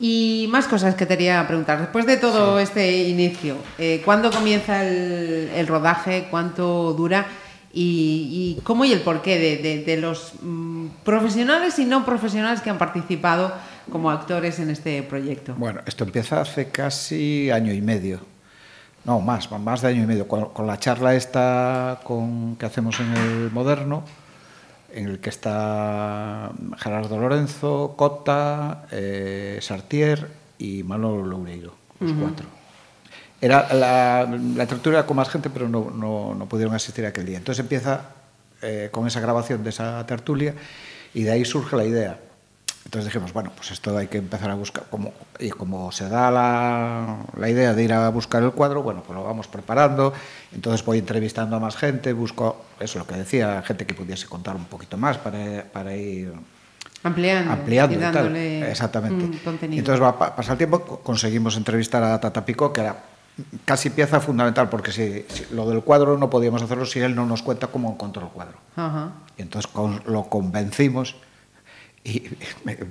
Y 0.00 0.46
más 0.50 0.68
cosas 0.68 0.94
que 0.94 1.06
te 1.06 1.16
quería 1.16 1.44
preguntar. 1.46 1.80
Después 1.80 2.06
de 2.06 2.16
todo 2.16 2.58
sí. 2.58 2.62
este 2.62 3.08
inicio, 3.08 3.56
eh, 3.78 4.00
¿cuándo 4.04 4.30
comienza 4.30 4.84
el, 4.84 5.50
el, 5.54 5.66
rodaje? 5.66 6.28
¿Cuánto 6.30 6.92
dura? 6.92 7.26
Y, 7.72 8.56
y, 8.58 8.62
cómo 8.62 8.84
y 8.84 8.92
el 8.92 9.00
porqué 9.00 9.38
de, 9.38 9.56
de, 9.56 9.84
de 9.84 9.96
los 9.96 10.34
mmm, 10.40 10.86
profesionales 11.04 11.78
y 11.78 11.84
no 11.84 12.04
profesionales 12.04 12.60
que 12.60 12.70
han 12.70 12.78
participado 12.78 13.52
como 13.90 14.10
actores 14.10 14.58
en 14.60 14.70
este 14.70 15.02
proyecto. 15.02 15.54
Bueno, 15.56 15.80
esto 15.84 16.04
empieza 16.04 16.40
hace 16.40 16.68
casi 16.68 17.50
año 17.50 17.72
y 17.72 17.80
medio. 17.80 18.20
No, 19.04 19.20
más, 19.20 19.50
más 19.50 19.82
de 19.82 19.88
año 19.88 20.04
y 20.04 20.06
medio. 20.06 20.28
Con, 20.28 20.50
con 20.50 20.66
la 20.66 20.78
charla 20.78 21.14
esta 21.14 22.00
con, 22.04 22.56
que 22.56 22.66
hacemos 22.66 23.00
en 23.00 23.16
el 23.16 23.50
Moderno, 23.50 24.04
en 24.92 25.08
el 25.08 25.18
que 25.18 25.30
está 25.30 26.50
Gerardo 26.78 27.18
Lorenzo, 27.18 27.94
Cota, 27.96 28.86
eh, 28.90 29.58
Sartier 29.60 30.28
y 30.58 30.82
Manolo 30.82 31.24
Loureiro, 31.24 31.74
los 32.00 32.10
uh 32.10 32.14
-huh. 32.14 32.20
cuatro. 32.20 32.46
Era 33.40 33.72
la, 33.72 34.28
la 34.56 34.66
tertulia 34.66 35.06
con 35.06 35.16
más 35.16 35.28
gente, 35.28 35.48
pero 35.50 35.68
no, 35.68 35.90
no, 35.90 36.34
no 36.34 36.48
pudieron 36.48 36.74
asistir 36.74 37.06
aquel 37.06 37.24
día. 37.24 37.38
Entonces 37.38 37.60
empieza 37.60 38.10
eh, 38.62 38.88
con 38.90 39.06
esa 39.06 39.20
grabación 39.20 39.62
de 39.62 39.70
esa 39.70 40.04
tertulia 40.06 40.54
y 41.14 41.22
de 41.22 41.30
ahí 41.30 41.44
surge 41.44 41.76
la 41.76 41.84
idea. 41.84 42.18
Entonces 42.88 43.12
dijimos, 43.12 43.34
bueno, 43.34 43.52
pues 43.54 43.70
esto 43.70 43.98
hay 43.98 44.06
que 44.06 44.16
empezar 44.16 44.50
a 44.50 44.54
buscar, 44.54 44.84
como, 44.88 45.12
y 45.38 45.50
como 45.50 45.92
se 45.92 46.08
da 46.08 46.30
la, 46.30 47.18
la, 47.36 47.50
idea 47.50 47.74
de 47.74 47.84
ir 47.84 47.92
a 47.92 48.08
buscar 48.08 48.42
el 48.42 48.52
cuadro, 48.52 48.82
bueno, 48.82 49.02
pues 49.06 49.14
lo 49.14 49.22
vamos 49.22 49.46
preparando, 49.46 50.14
entonces 50.54 50.82
voy 50.86 51.00
entrevistando 51.00 51.56
a 51.56 51.60
más 51.60 51.76
gente, 51.76 52.14
busco, 52.14 52.64
eso 52.80 52.98
lo 52.98 53.06
que 53.06 53.16
decía, 53.16 53.60
gente 53.60 53.84
que 53.84 53.92
pudiese 53.92 54.26
contar 54.26 54.56
un 54.56 54.64
poquito 54.64 54.96
más 54.96 55.18
para, 55.18 55.64
para 55.70 55.94
ir 55.94 56.32
ampliando, 57.02 57.52
ampliando 57.52 57.94
y 57.94 57.98
dándole 57.98 58.56
y 58.56 58.60
tal. 58.60 58.70
Exactamente. 58.70 59.38
Contenido. 59.44 59.80
Entonces 59.80 60.02
va 60.02 60.08
a 60.08 60.36
pasar 60.36 60.52
el 60.52 60.58
tiempo, 60.58 60.80
conseguimos 61.02 61.58
entrevistar 61.58 62.02
a 62.02 62.18
Tata 62.18 62.42
Pico, 62.42 62.72
que 62.72 62.80
era 62.80 62.96
casi 63.66 63.90
pieza 63.90 64.18
fundamental, 64.18 64.70
porque 64.70 64.92
si, 64.92 65.26
si, 65.28 65.54
lo 65.54 65.68
del 65.68 65.82
cuadro 65.82 66.16
no 66.16 66.30
podíamos 66.30 66.62
hacerlo 66.62 66.86
si 66.86 67.00
él 67.00 67.14
no 67.14 67.26
nos 67.26 67.42
cuenta 67.42 67.66
cómo 67.66 67.92
encontró 67.92 68.22
el 68.22 68.28
cuadro. 68.30 68.56
-huh. 68.78 69.10
Y 69.36 69.42
entonces 69.42 69.70
con, 69.70 70.00
lo 70.06 70.24
convencimos 70.30 71.16
y 72.08 72.20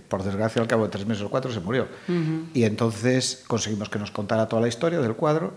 por 0.10 0.24
desgracia 0.24 0.62
al 0.62 0.68
cabo 0.68 0.84
de 0.86 0.90
tres 0.90 1.06
meses 1.06 1.24
o 1.24 1.30
cuatro 1.30 1.52
se 1.52 1.60
murió. 1.60 1.88
Uh 2.08 2.12
-huh. 2.12 2.46
Y 2.54 2.64
entonces 2.64 3.44
conseguimos 3.48 3.90
que 3.90 4.00
nos 4.00 4.12
contara 4.12 4.48
toda 4.48 4.62
la 4.62 4.68
historia 4.68 5.00
del 5.00 5.16
cuadro. 5.16 5.54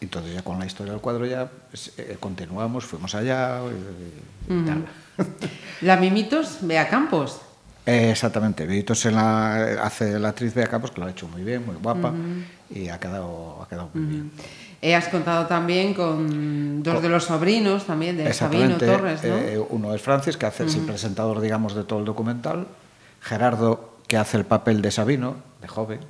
Y 0.00 0.04
entonces 0.06 0.34
ya 0.34 0.42
con 0.42 0.58
la 0.58 0.66
historia 0.66 0.92
del 0.92 1.00
cuadro 1.00 1.26
ya 1.26 1.48
pues, 1.70 1.92
eh, 1.96 2.16
continuamos, 2.18 2.84
fuimos 2.84 3.14
allá 3.14 3.60
y, 3.60 4.52
y 4.52 4.56
uh 4.56 4.60
-huh. 4.62 4.66
tal. 4.66 4.84
La 5.82 5.96
Mimitos, 5.96 6.58
Bea 6.62 6.88
Campos. 6.88 7.40
Eh, 7.84 8.10
exactamente, 8.10 8.64
Vivitos 8.64 9.04
en 9.06 9.16
la, 9.16 9.82
hace 9.82 10.18
la 10.18 10.28
actriz 10.28 10.54
Bea 10.54 10.68
Campos, 10.68 10.92
que 10.92 11.00
lo 11.00 11.06
ha 11.06 11.10
hecho 11.10 11.26
muy 11.26 11.42
bien, 11.42 11.66
muy 11.66 11.74
guapa, 11.76 12.10
uh 12.10 12.14
-huh. 12.14 12.44
y 12.78 12.88
ha 12.88 12.98
quedado, 13.00 13.60
ha 13.62 13.68
quedado 13.68 13.90
muy 13.92 14.04
bien. 14.06 14.30
Eh, 14.80 14.94
has 14.94 15.08
contado 15.08 15.46
también 15.46 15.94
con 15.94 16.82
dos 16.82 17.02
de 17.02 17.08
los 17.08 17.24
sobrinos 17.24 17.84
también 17.84 18.16
de 18.16 18.32
Sabino 18.32 18.76
Torres, 18.78 19.22
¿no? 19.24 19.36
Eh, 19.36 19.64
uno 19.70 19.94
es 19.94 20.02
Francis, 20.02 20.36
que 20.36 20.46
hace, 20.46 20.62
uh 20.62 20.66
-huh. 20.66 20.70
es 20.70 20.74
el 20.76 20.82
presentador, 20.82 21.40
digamos, 21.40 21.74
de 21.74 21.84
todo 21.84 22.00
el 22.00 22.04
documental. 22.04 22.66
Gerardo, 23.22 23.96
que 24.06 24.16
hace 24.16 24.36
el 24.36 24.44
papel 24.44 24.82
de 24.82 24.90
Sabino, 24.90 25.36
de 25.60 25.68
joven. 25.68 26.00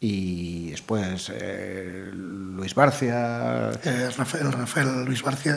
Y 0.00 0.70
después 0.70 1.30
eh, 1.32 2.10
Luis 2.12 2.74
Barcia. 2.74 3.70
Eh, 3.84 4.10
Rafael, 4.16 4.50
Rafael 4.50 5.04
Luis 5.04 5.22
Barcia, 5.22 5.56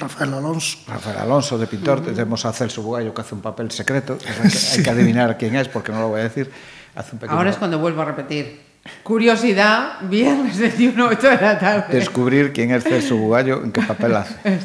Rafael 0.00 0.34
Alonso. 0.34 0.78
Rafael 0.88 1.18
Alonso, 1.18 1.58
de 1.58 1.66
pintor. 1.68 2.00
Tenemos 2.00 2.44
a 2.44 2.52
Celso 2.52 2.82
Bugallo, 2.82 3.14
que 3.14 3.20
hace 3.20 3.36
un 3.36 3.40
papel 3.40 3.70
secreto. 3.70 4.18
Hay 4.42 4.50
que, 4.50 4.58
hay 4.58 4.82
que 4.82 4.90
adivinar 4.90 5.38
quién 5.38 5.54
es, 5.54 5.68
porque 5.68 5.92
no 5.92 6.00
lo 6.00 6.08
voy 6.08 6.20
a 6.20 6.24
decir. 6.24 6.50
Hace 6.96 7.12
un 7.12 7.18
pequeño... 7.20 7.38
Ahora 7.38 7.50
es 7.50 7.56
cuando 7.56 7.78
vuelvo 7.78 8.02
a 8.02 8.06
repetir. 8.06 8.62
Curiosidad, 9.02 10.00
viernes 10.02 10.58
21, 10.58 11.06
8 11.06 11.28
de 11.28 11.40
la 11.40 11.58
tarde. 11.58 11.94
Descubrir 11.94 12.52
quién 12.52 12.70
es 12.72 12.82
Celso 12.84 13.16
Bugallo, 13.16 13.62
en 13.62 13.72
qué 13.72 13.80
papel 13.82 14.16
hace. 14.16 14.34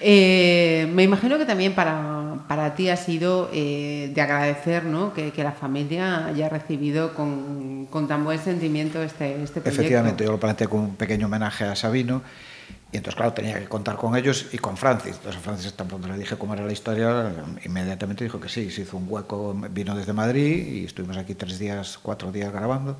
eh, 0.00 0.88
me 0.92 1.02
imagino 1.02 1.38
que 1.38 1.44
también 1.44 1.74
para, 1.74 2.25
para 2.48 2.74
ti 2.74 2.88
ha 2.88 2.96
sido 2.96 3.50
eh, 3.52 4.10
de 4.14 4.20
agradecer 4.20 4.84
¿no? 4.84 5.12
que, 5.12 5.32
que, 5.32 5.42
la 5.42 5.52
familia 5.52 6.26
haya 6.26 6.48
recibido 6.48 7.14
con, 7.14 7.86
con 7.86 8.08
tan 8.08 8.24
buen 8.24 8.38
sentimiento 8.38 9.02
este, 9.02 9.42
este 9.42 9.60
proyecto. 9.60 9.82
Efectivamente, 9.82 10.24
yo 10.24 10.32
lo 10.32 10.40
planteé 10.40 10.68
con 10.68 10.80
un 10.80 10.96
pequeño 10.96 11.26
homenaje 11.26 11.64
a 11.64 11.74
Sabino. 11.74 12.22
Y 12.92 12.98
entonces, 12.98 13.16
claro, 13.16 13.32
tenía 13.32 13.58
que 13.58 13.66
contar 13.66 13.96
con 13.96 14.16
ellos 14.16 14.46
y 14.52 14.58
con 14.58 14.76
Francis. 14.76 15.16
Entonces, 15.16 15.36
a 15.36 15.40
Francis, 15.40 15.72
tan 15.72 15.88
pronto 15.88 16.06
le 16.08 16.16
dije 16.16 16.36
cómo 16.36 16.54
era 16.54 16.64
la 16.64 16.72
historia, 16.72 17.32
inmediatamente 17.64 18.24
dijo 18.24 18.40
que 18.40 18.48
sí. 18.48 18.70
Se 18.70 18.82
hizo 18.82 18.96
un 18.96 19.06
hueco, 19.08 19.54
vino 19.70 19.94
desde 19.96 20.12
Madrid 20.12 20.66
y 20.66 20.84
estuvimos 20.84 21.16
aquí 21.16 21.34
tres 21.34 21.58
días, 21.58 21.98
cuatro 22.00 22.30
días 22.30 22.52
grabando, 22.52 22.96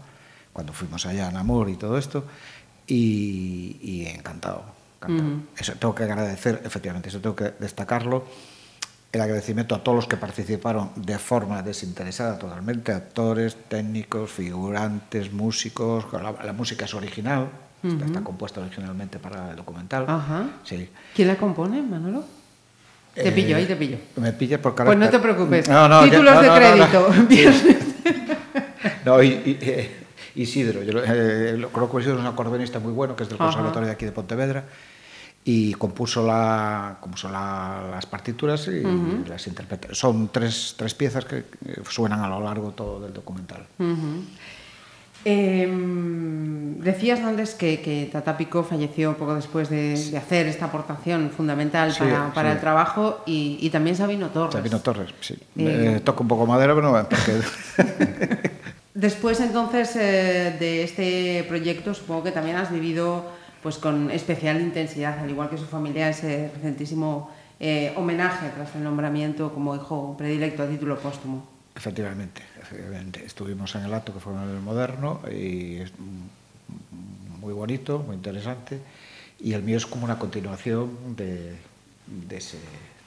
cuando 0.53 0.73
fuimos 0.73 1.07
allá 1.07 1.29
a 1.29 1.31
Namur 1.31 1.71
y 1.71 1.77
todo 1.77 1.99
esto. 1.99 2.25
Y, 2.87 3.79
y 3.81 4.07
encantado, 4.07 4.65
encantado. 4.97 5.29
Uh 5.29 5.35
-huh. 5.35 5.43
Eso 5.57 5.73
tengo 5.75 5.95
que 5.95 6.03
agradecer, 6.03 6.61
efectivamente, 6.65 7.09
eso 7.09 7.21
tengo 7.21 7.37
que 7.37 7.53
destacarlo. 7.59 8.25
El 9.13 9.21
agradecimiento 9.21 9.75
a 9.75 9.83
todos 9.83 9.97
los 9.97 10.07
que 10.07 10.17
participaron 10.17 10.91
de 10.97 11.19
forma 11.19 11.63
desinteresada 11.63 12.39
totalmente, 12.39 12.93
actores, 12.93 13.57
técnicos, 13.69 14.31
figurantes, 14.31 15.33
músicos, 15.33 16.05
la, 16.13 16.33
la 16.45 16.53
música 16.53 16.85
es 16.85 16.95
original, 16.95 17.49
Uh 17.83 17.89
-huh. 17.89 18.07
Está 18.07 18.21
compuesta 18.23 18.61
originalmente 18.61 19.19
para 19.19 19.51
el 19.51 19.57
documental. 19.57 20.07
Ajá. 20.09 20.45
Sí. 20.65 20.89
¿Quién 21.15 21.29
la 21.29 21.37
compone, 21.37 21.83
Manolo? 21.83 22.25
Te 23.15 23.31
pillo, 23.33 23.57
eh, 23.57 23.61
ahí 23.61 23.67
te 23.67 23.77
pillo. 23.77 23.99
Me 24.17 24.33
pilla 24.33 24.61
por 24.61 24.75
carácter... 24.75 24.99
Pues 24.99 25.13
no 25.13 25.19
te 25.19 25.23
preocupes. 25.23 25.69
No, 25.69 25.89
no, 25.89 26.03
Títulos 26.05 26.35
no, 26.35 26.43
de 26.43 26.49
crédito. 26.51 27.09
No, 29.05 29.23
y, 29.23 29.29
y, 29.29 29.59
eh, 29.63 29.91
Isidro, 30.35 30.83
yo 30.83 30.99
eh, 31.05 31.57
lo 31.57 31.69
creo 31.71 31.89
que 31.91 31.99
Isidro 31.99 32.17
es 32.17 32.21
un 32.23 32.27
acordeonista 32.27 32.81
muy 32.81 32.93
bueno, 32.93 33.15
que 33.15 33.23
es 33.23 33.29
del 33.29 33.39
Conservatorio 33.39 33.87
de 33.87 33.93
aquí 33.93 34.05
de 34.05 34.13
Pontevedra, 34.13 34.65
y 35.49 35.75
compuso, 35.75 36.27
la, 36.27 36.97
compuso 37.01 37.31
la, 37.31 37.89
las 37.93 38.05
partituras 38.05 38.67
y, 38.67 38.85
uh 38.85 38.89
-huh. 38.89 39.27
las 39.29 39.47
interpreta. 39.47 39.95
Son 39.95 40.29
tres, 40.33 40.75
tres 40.77 40.93
piezas 40.95 41.25
que 41.25 41.45
suenan 41.89 42.21
a 42.21 42.29
lo 42.29 42.41
largo 42.41 42.73
todo 42.73 43.01
del 43.01 43.13
documental. 43.13 43.65
Uh 43.79 43.85
-huh. 43.85 44.25
Eh, 45.25 45.69
decías 46.83 47.21
antes 47.21 47.55
que, 47.55 47.81
que, 47.81 48.09
Tata 48.11 48.37
Pico 48.37 48.65
falleció 48.65 49.17
poco 49.17 49.37
después 49.37 49.69
de, 49.71 49.95
de 49.95 50.19
hacer 50.19 50.49
esta 50.49 50.67
aportación 50.67 51.31
fundamental 51.31 51.93
sí, 51.93 52.01
para, 52.01 52.33
para 52.33 52.51
sí. 52.51 52.55
el 52.57 52.61
trabajo 52.61 53.23
y, 53.25 53.59
y, 53.61 53.71
también 53.71 53.95
Sabino 53.95 54.31
Torres. 54.31 54.53
Sabino 54.53 54.81
Torres, 54.81 55.15
sí. 55.21 55.35
Eh, 55.57 55.97
eh, 55.97 56.01
toco 56.01 56.23
un 56.23 56.29
poco 56.29 56.47
madera, 56.47 56.75
pero 56.75 56.91
no, 56.91 57.09
porque... 57.09 58.51
Después 58.95 59.39
entonces 59.41 59.95
eh, 59.95 60.57
de 60.59 60.83
este 60.83 61.45
proyecto 61.49 61.93
supongo 61.93 62.25
que 62.25 62.33
también 62.33 62.57
has 62.57 62.73
vivido 62.73 63.27
pues 63.63 63.79
con 63.79 64.11
especial 64.11 64.61
intensidad, 64.61 65.19
al 65.19 65.31
igual 65.31 65.51
que 65.51 65.57
su 65.59 65.67
familia, 65.67 66.09
ese 66.09 66.51
recentísimo 66.55 67.31
eh, 67.59 67.93
homenaje 67.97 68.51
tras 68.55 68.75
el 68.75 68.85
nombramiento 68.85 69.53
como 69.53 69.75
hijo 69.75 70.15
predilecto 70.17 70.63
a 70.63 70.67
título 70.67 70.99
póstumo. 70.99 71.47
Efectivamente, 71.75 72.43
efectivamente. 72.61 73.25
Estuvimos 73.25 73.75
en 73.75 73.85
el 73.85 73.95
acto 73.95 74.13
que 74.13 74.21
fue 74.21 74.33
en 74.33 74.41
el 74.41 74.61
Moderno 74.61 75.21
y 75.31 75.77
es 75.77 75.93
muy 77.41 77.53
bonito, 77.53 77.99
muy 78.07 78.17
interesante. 78.17 78.81
Y 79.39 79.53
el 79.53 79.63
mío 79.63 79.77
es 79.77 79.87
como 79.87 80.05
una 80.05 80.19
continuación 80.19 81.17
de, 81.17 81.57
de, 82.07 82.37
ese, 82.37 82.59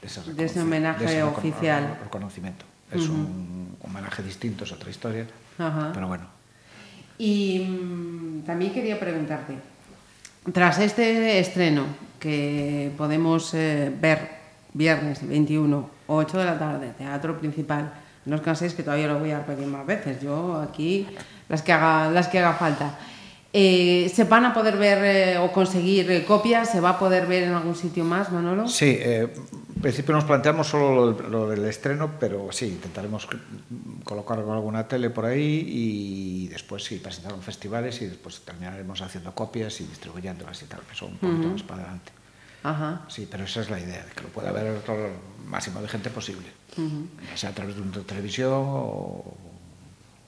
de, 0.01 0.07
ese, 0.07 0.33
de 0.33 0.45
ese, 0.45 0.61
homenaje 0.61 1.03
de 1.03 1.11
ese 1.11 1.23
oficial. 1.23 1.97
reconocimiento. 2.03 2.65
Es 2.91 3.07
uh 3.07 3.11
-huh. 3.11 3.15
un 3.15 3.77
homenaje 3.81 4.23
distinto, 4.23 4.63
es 4.63 4.71
otra 4.71 4.89
historia, 4.89 5.25
uh 5.57 5.63
-huh. 5.63 5.91
pero 5.93 6.07
bueno. 6.07 6.25
Y 7.17 7.59
mmm, 7.67 8.41
también 8.45 8.71
quería 8.71 8.99
preguntarte, 8.99 9.55
tras 10.53 10.79
este 10.79 11.39
estreno 11.39 11.85
que 12.19 12.91
podemos 12.97 13.53
eh, 13.53 13.91
ver 13.99 14.39
viernes 14.73 15.27
21, 15.27 15.89
8 16.07 16.37
de 16.37 16.45
la 16.45 16.59
tarde, 16.59 16.93
teatro 16.97 17.39
principal, 17.39 17.93
no 18.25 18.35
os 18.35 18.41
canséis 18.41 18.73
que 18.73 18.83
todavía 18.83 19.07
lo 19.07 19.19
voy 19.19 19.31
a 19.31 19.39
repetir 19.39 19.65
más 19.65 19.85
veces. 19.85 20.21
Yo 20.21 20.59
aquí 20.61 21.07
las 21.47 21.61
que 21.61 21.71
haga, 21.71 22.11
las 22.11 22.27
que 22.27 22.39
haga 22.39 22.53
falta. 22.53 22.99
Eh, 23.51 24.11
¿Se 24.13 24.25
van 24.25 24.45
a 24.45 24.53
poder 24.53 24.77
ver 24.77 24.99
eh, 25.03 25.37
o 25.39 25.51
conseguir 25.51 26.25
copias? 26.25 26.69
¿Se 26.69 26.79
va 26.79 26.91
a 26.91 26.99
poder 26.99 27.25
ver 27.25 27.43
en 27.43 27.53
algún 27.53 27.75
sitio 27.75 28.03
más, 28.03 28.31
Manolo? 28.31 28.67
Sí, 28.67 28.99
en 29.79 29.83
principio 29.83 30.13
nos 30.13 30.25
planteamos 30.25 30.67
solo 30.67 31.13
lo, 31.13 31.29
lo, 31.29 31.47
del 31.47 31.63
estreno, 31.63 32.11
pero 32.19 32.51
sí, 32.51 32.65
intentaremos 32.65 33.25
colocar 34.03 34.37
alguna 34.37 34.85
tele 34.89 35.09
por 35.09 35.23
ahí 35.23 35.63
y 35.69 36.47
después 36.49 36.83
sí, 36.83 36.97
presentar 36.97 37.31
en 37.31 37.41
festivales 37.41 38.01
y 38.01 38.07
después 38.07 38.41
terminaremos 38.41 39.01
haciendo 39.01 39.33
copias 39.33 39.79
y 39.79 39.85
distribuyéndolas 39.85 40.61
y 40.63 40.65
tal, 40.65 40.81
eso 40.91 41.05
un 41.05 41.15
poquito 41.15 41.39
uh 41.39 41.43
-huh. 41.45 41.51
más 41.53 41.63
para 41.63 41.83
adelante. 41.83 42.11
Ajá. 42.61 43.05
Sí, 43.07 43.25
pero 43.31 43.45
esa 43.45 43.61
es 43.61 43.69
la 43.69 43.79
idea, 43.79 44.03
de 44.03 44.11
que 44.11 44.21
lo 44.23 44.27
pueda 44.27 44.51
ver 44.51 44.67
el 44.67 44.81
máximo 45.47 45.81
de 45.81 45.87
gente 45.87 46.09
posible, 46.09 46.47
uh 46.75 46.81
-huh. 46.81 47.05
ya 47.31 47.37
sea 47.37 47.49
a 47.51 47.53
través 47.53 47.75
de 47.77 47.81
una 47.81 48.01
televisión 48.01 48.51
o, 48.51 49.33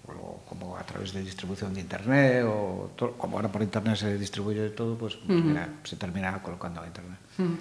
o, 0.07 0.41
como 0.47 0.77
a 0.77 0.83
través 0.83 1.11
de 1.11 1.23
distribución 1.23 1.73
de 1.73 1.81
internet, 1.81 2.45
o 2.47 2.91
todo, 2.95 3.17
como 3.17 3.35
ahora 3.35 3.51
por 3.51 3.61
internet 3.61 3.97
se 3.97 4.17
distribuye 4.17 4.69
todo, 4.69 4.97
pues 4.97 5.15
uh 5.15 5.27
-huh. 5.27 5.43
mira, 5.43 5.67
se 5.83 5.97
termina 5.97 6.41
colocando 6.41 6.79
a 6.79 6.87
internet. 6.87 7.19
Uh 7.37 7.41
-huh. 7.43 7.57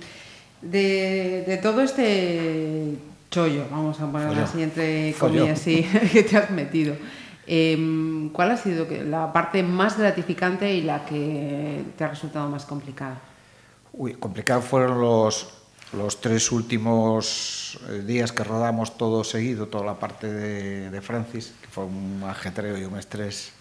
De, 0.62 1.44
de, 1.46 1.56
todo 1.58 1.82
este 1.82 2.96
chollo, 3.30 3.64
vamos 3.70 4.00
a 4.00 4.10
ponerlo 4.10 4.42
así 4.42 4.62
entre 4.62 5.14
comillas, 5.14 5.58
sí, 5.58 5.86
que 6.12 6.22
te 6.22 6.36
has 6.36 6.50
metido. 6.50 6.96
Eh, 7.46 8.30
¿Cuál 8.32 8.52
ha 8.52 8.56
sido 8.56 8.86
la 9.06 9.32
parte 9.32 9.62
más 9.62 9.98
gratificante 9.98 10.72
y 10.72 10.82
la 10.82 11.04
que 11.04 11.82
te 11.96 12.04
ha 12.04 12.08
resultado 12.08 12.48
más 12.48 12.64
complicada? 12.64 13.20
Uy, 13.92 14.14
complicado 14.14 14.62
fueron 14.62 15.00
los, 15.00 15.48
los 15.92 16.20
tres 16.20 16.52
últimos 16.52 17.80
eh, 17.88 18.02
días 18.06 18.30
que 18.30 18.44
rodamos 18.44 18.96
todo 18.96 19.24
seguido, 19.24 19.66
toda 19.66 19.84
la 19.84 19.98
parte 19.98 20.32
de, 20.32 20.90
de 20.90 21.00
Francis, 21.00 21.52
que 21.60 21.68
fue 21.68 21.84
un 21.84 22.22
ajetreo 22.28 22.78
y 22.78 22.84
un 22.84 22.96
estrés, 22.96 23.52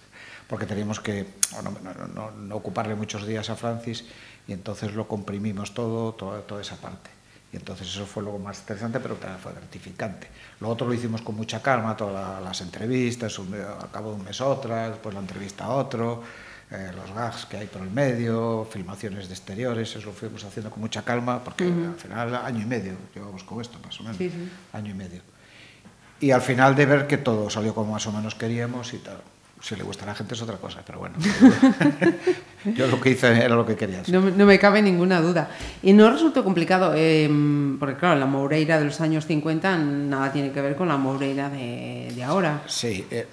porque 0.47 0.67
teníamos 0.67 0.99
que 0.99 1.25
no, 1.63 1.71
no, 1.71 2.07
no, 2.13 2.31
no, 2.31 2.55
ocuparle 2.55 2.93
muchos 2.93 3.25
días 3.25 3.49
a 3.49 3.55
Francis 3.55 4.05
y 4.49 4.53
entonces 4.53 4.95
lo 4.95 5.07
comprimimos 5.07 5.75
todo, 5.75 6.11
toda, 6.13 6.41
toda 6.41 6.61
esa 6.61 6.75
parte. 6.75 7.11
Y 7.53 7.57
entonces 7.57 7.87
eso 7.87 8.05
fue 8.07 8.23
lo 8.23 8.37
más 8.39 8.59
interesante, 8.59 8.99
pero 8.99 9.13
también 9.15 9.39
fue 9.39 9.53
gratificante. 9.53 10.27
Lo 10.59 10.69
otro 10.69 10.87
lo 10.87 10.93
hicimos 10.95 11.21
con 11.21 11.35
mucha 11.35 11.61
calma, 11.61 11.95
todas 11.95 12.43
las 12.43 12.59
entrevistas, 12.61 13.37
un, 13.37 13.53
al 13.53 13.91
cabo 13.91 14.09
de 14.09 14.15
un 14.15 14.23
mes 14.23 14.41
otra, 14.41 14.89
después 14.89 15.13
la 15.13 15.21
entrevista 15.21 15.65
a 15.65 15.69
otro, 15.69 16.23
eh, 16.71 16.91
los 16.95 17.13
gags 17.13 17.45
que 17.45 17.57
hay 17.57 17.67
por 17.67 17.83
el 17.83 17.91
medio, 17.91 18.67
filmaciones 18.71 19.27
de 19.27 19.35
exteriores, 19.35 19.95
eso 19.95 20.07
lo 20.07 20.13
fuimos 20.13 20.43
haciendo 20.43 20.71
con 20.71 20.79
mucha 20.79 21.03
calma, 21.03 21.43
porque 21.43 21.67
uh 21.67 21.71
-huh. 21.71 21.93
al 21.93 21.99
final 21.99 22.35
año 22.35 22.61
y 22.63 22.65
medio, 22.65 22.93
llevamos 23.13 23.43
con 23.43 23.61
esto 23.61 23.77
más 23.85 23.99
o 23.99 24.03
menos, 24.03 24.17
sí, 24.17 24.31
sí. 24.31 24.49
año 24.73 24.89
y 24.89 24.95
medio. 24.95 25.21
Y 26.19 26.31
al 26.31 26.41
final 26.41 26.75
de 26.75 26.87
ver 26.87 27.05
que 27.05 27.17
todo 27.17 27.51
salió 27.51 27.75
como 27.75 27.93
más 27.93 28.07
o 28.07 28.11
menos 28.11 28.33
queríamos 28.33 28.93
y 28.95 28.97
tal. 28.97 29.21
Si 29.61 29.75
le 29.75 29.83
gusta 29.83 30.05
a 30.05 30.07
la 30.07 30.15
gente 30.15 30.35
es 30.35 30.41
otra 30.41 30.55
cosa, 30.55 30.81
pero 30.85 30.99
bueno. 30.99 31.15
yo 32.75 32.87
lo 32.87 32.99
que 33.01 33.11
hice 33.11 33.27
era 33.27 33.55
lo 33.55 33.65
que 33.65 33.75
quería. 33.75 34.01
No, 34.07 34.21
no, 34.21 34.45
me 34.45 34.57
cabe 34.57 34.81
ninguna 34.81 35.21
duda. 35.21 35.49
Y 35.83 35.91
no 35.91 36.09
resultó 36.09 36.43
complicado, 36.45 36.93
eh, 36.95 37.29
porque 37.77 37.95
claro, 37.95 38.17
la 38.17 38.25
Moureira 38.25 38.79
de 38.79 38.85
los 38.85 39.01
años 39.01 39.25
50 39.25 39.77
nada 39.77 40.31
tiene 40.31 40.51
que 40.51 40.61
ver 40.61 40.75
con 40.77 40.87
la 40.87 40.97
Moureira 40.97 41.49
de, 41.49 42.11
de 42.15 42.23
ahora. 42.23 42.61
Sí, 42.67 43.05
eh, 43.11 43.27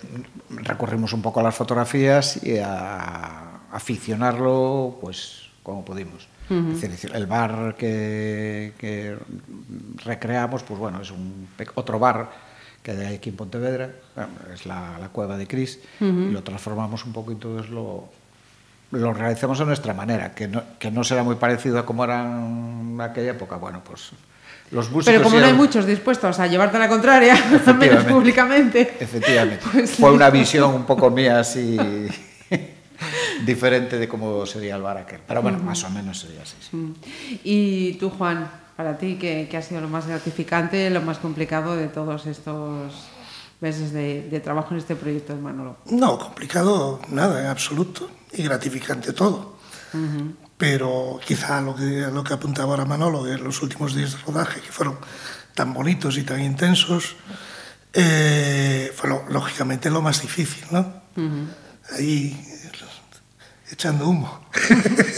recurrimos 0.50 1.12
un 1.12 1.22
poco 1.22 1.38
a 1.40 1.44
las 1.44 1.54
fotografías 1.54 2.42
y 2.42 2.58
a 2.58 3.60
aficionarlo 3.70 4.98
pues 5.00 5.48
como 5.62 5.84
pudimos. 5.84 6.28
Uh 6.48 6.54
-huh. 6.54 6.72
es 6.74 6.80
decir, 6.80 7.10
el 7.14 7.26
bar 7.26 7.74
que, 7.76 8.72
que 8.78 9.16
recreamos, 10.04 10.62
pues 10.62 10.78
bueno, 10.78 11.00
es 11.02 11.10
un 11.10 11.48
otro 11.74 11.98
bar 11.98 12.45
que 12.86 12.92
hay 12.92 13.16
aquí 13.16 13.30
en 13.30 13.36
Pontevedra, 13.36 13.90
es 14.54 14.64
la, 14.64 14.96
la 15.00 15.08
cueva 15.08 15.36
de 15.36 15.48
Cris, 15.48 15.80
uh 16.00 16.04
-huh. 16.04 16.28
y 16.28 16.30
lo 16.30 16.44
transformamos 16.44 17.04
un 17.04 17.12
poco 17.12 17.32
y 17.32 17.34
entonces 17.34 17.68
lo, 17.68 18.08
lo 18.92 19.12
realizamos 19.12 19.60
a 19.60 19.64
nuestra 19.64 19.92
manera, 19.92 20.32
que 20.36 20.46
no, 20.46 20.62
que 20.78 20.92
no 20.92 21.02
será 21.02 21.24
muy 21.24 21.34
parecido 21.34 21.80
a 21.80 21.84
como 21.84 22.04
era 22.04 22.22
en 22.22 22.96
aquella 23.00 23.32
época. 23.32 23.56
Bueno, 23.56 23.82
pues 23.82 24.12
los 24.70 24.88
músicos 24.90 25.06
Pero 25.06 25.22
como 25.24 25.40
no 25.40 25.46
hay 25.46 25.52
muchos 25.52 25.84
dispuestos 25.84 26.38
a 26.38 26.46
llevarte 26.46 26.78
la 26.78 26.88
contraria, 26.88 27.34
al 27.66 27.76
menos 27.76 28.04
públicamente. 28.04 28.96
Efectivamente. 29.00 29.64
Pues 29.72 29.96
Fue 29.96 30.12
una 30.12 30.30
visión 30.30 30.72
un 30.72 30.84
poco 30.84 31.10
mía 31.10 31.40
así 31.40 31.76
diferente 33.44 33.98
de 33.98 34.06
cómo 34.06 34.46
sería 34.46 34.76
el 34.76 34.82
bar 34.82 34.98
aquel. 34.98 35.20
Pero 35.26 35.42
bueno, 35.42 35.58
más 35.58 35.82
o 35.82 35.90
menos 35.90 36.20
sería 36.20 36.42
así. 36.42 36.56
sí. 36.60 36.76
Mm. 36.76 36.94
Y 37.42 37.92
tú, 37.94 38.10
Juan, 38.10 38.48
para 38.76 38.98
ti, 38.98 39.16
¿qué, 39.20 39.48
qué 39.50 39.56
ha 39.56 39.62
sido 39.62 39.80
lo 39.80 39.88
más 39.88 40.06
gratificante, 40.06 40.90
lo 40.90 41.00
más 41.02 41.18
complicado 41.18 41.76
de 41.76 41.88
todos 41.88 42.26
estos 42.26 42.92
meses 43.60 43.92
de, 43.92 44.28
de 44.28 44.40
trabajo 44.40 44.72
en 44.72 44.78
este 44.78 44.96
proyecto 44.96 45.34
de 45.34 45.40
Manolo? 45.40 45.76
No, 45.86 46.18
complicado 46.18 47.00
nada, 47.08 47.40
en 47.40 47.46
absoluto. 47.46 48.10
Y 48.32 48.42
gratificante 48.42 49.12
todo. 49.12 49.56
Pero 50.58 51.18
quizá 51.26 51.60
lo 51.62 51.74
que, 51.74 52.08
lo 52.12 52.22
que 52.22 52.34
apuntaba 52.34 52.70
ahora 52.72 52.84
Manolo, 52.84 53.24
de 53.24 53.38
los 53.38 53.62
últimos 53.62 53.94
días 53.94 54.12
de 54.12 54.18
rodaje, 54.26 54.60
que 54.60 54.70
fueron 54.72 54.98
tan 55.54 55.72
bonitos 55.72 56.18
y 56.18 56.22
tan 56.22 56.40
intensos, 56.40 57.16
eh, 57.94 58.92
fue 58.94 59.08
lo- 59.08 59.24
lógicamente 59.30 59.88
lo 59.90 60.02
más 60.02 60.20
difícil, 60.20 60.64
¿no? 60.70 61.02
Ahí 61.96 62.36
echando 63.70 64.08
humo. 64.08 64.40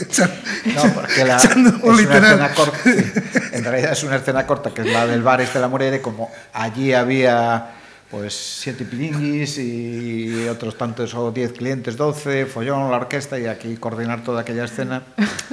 Echando- 0.00 0.35
No, 0.75 0.95
porque 0.95 1.25
la, 1.25 1.37
echando 1.37 1.69
es 1.71 1.75
humo 1.76 1.85
una 1.87 1.97
literal. 2.00 2.25
escena 2.25 2.55
corta. 2.55 2.78
sí. 2.85 3.12
En 3.52 3.64
realidad 3.64 3.93
es 3.93 4.02
una 4.05 4.17
escena 4.17 4.47
corta, 4.47 4.71
que 4.71 4.83
es 4.83 4.93
la 4.93 5.07
del 5.07 5.23
bar 5.23 5.40
este 5.40 5.59
de 5.59 5.62
la 5.62 5.69
Morera, 5.69 5.97
y 5.97 6.00
como 6.00 6.31
allí 6.52 6.93
había 6.93 7.73
pues 8.11 8.33
siete 8.62 8.87
pilinguis 8.87 9.59
y 9.59 10.49
otros 10.49 10.78
tantos 10.78 11.12
o 11.12 11.31
diez 11.31 11.52
clientes, 11.52 11.95
doce, 11.99 12.47
follón, 12.47 12.90
la 12.90 12.97
orquesta, 12.97 13.38
y 13.38 13.45
aquí 13.47 13.76
coordinar 13.76 14.25
toda 14.25 14.40
aquella 14.40 14.64
escena, 14.64 15.02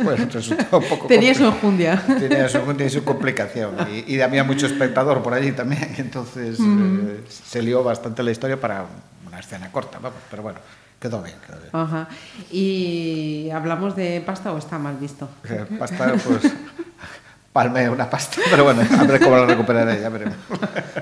pues 0.02 0.34
resultó 0.34 0.78
un 0.78 0.86
poco 0.88 1.08
Tenía 1.10 1.36
su 1.36 1.46
enjundia. 1.46 2.02
Tenía 2.08 2.48
su, 2.48 2.60
tenía 2.60 2.90
su 2.90 3.04
complicación. 3.04 3.76
Y, 3.92 4.16
y 4.16 4.22
había 4.22 4.46
mucho 4.46 4.68
espectador 4.68 5.22
por 5.22 5.34
allí 5.34 5.52
también, 5.52 5.96
entonces 5.98 6.58
eh, 6.62 7.24
se 7.28 7.62
lió 7.62 7.84
bastante 7.84 8.24
la 8.24 8.32
historia 8.32 8.58
para 8.60 8.86
una 9.28 9.40
escena 9.40 9.70
corta, 9.70 10.00
vamos, 10.02 10.20
pero 10.32 10.42
bueno, 10.44 10.60
quedó 11.00 11.22
bien, 11.22 11.36
quedó 11.46 11.58
bien. 11.58 11.70
Ajá. 11.74 12.08
¿Y 12.52 13.50
hablamos 13.52 13.96
de 13.96 14.22
pasta 14.26 14.52
o 14.52 14.58
está 14.58 14.78
mal 14.80 14.98
visto? 14.98 15.30
Eh, 15.44 15.66
Pasta, 15.78 16.14
pues 16.24 16.52
palmé 17.56 17.90
una 17.90 18.10
pasta, 18.10 18.42
pero 18.50 18.66
bueno, 18.66 18.82
a 18.82 19.04
ver 19.06 19.22
cómo 19.22 19.38
la 19.38 19.46
recuperaré, 19.46 20.02
ya 20.02 20.10
veremos. 20.10 20.36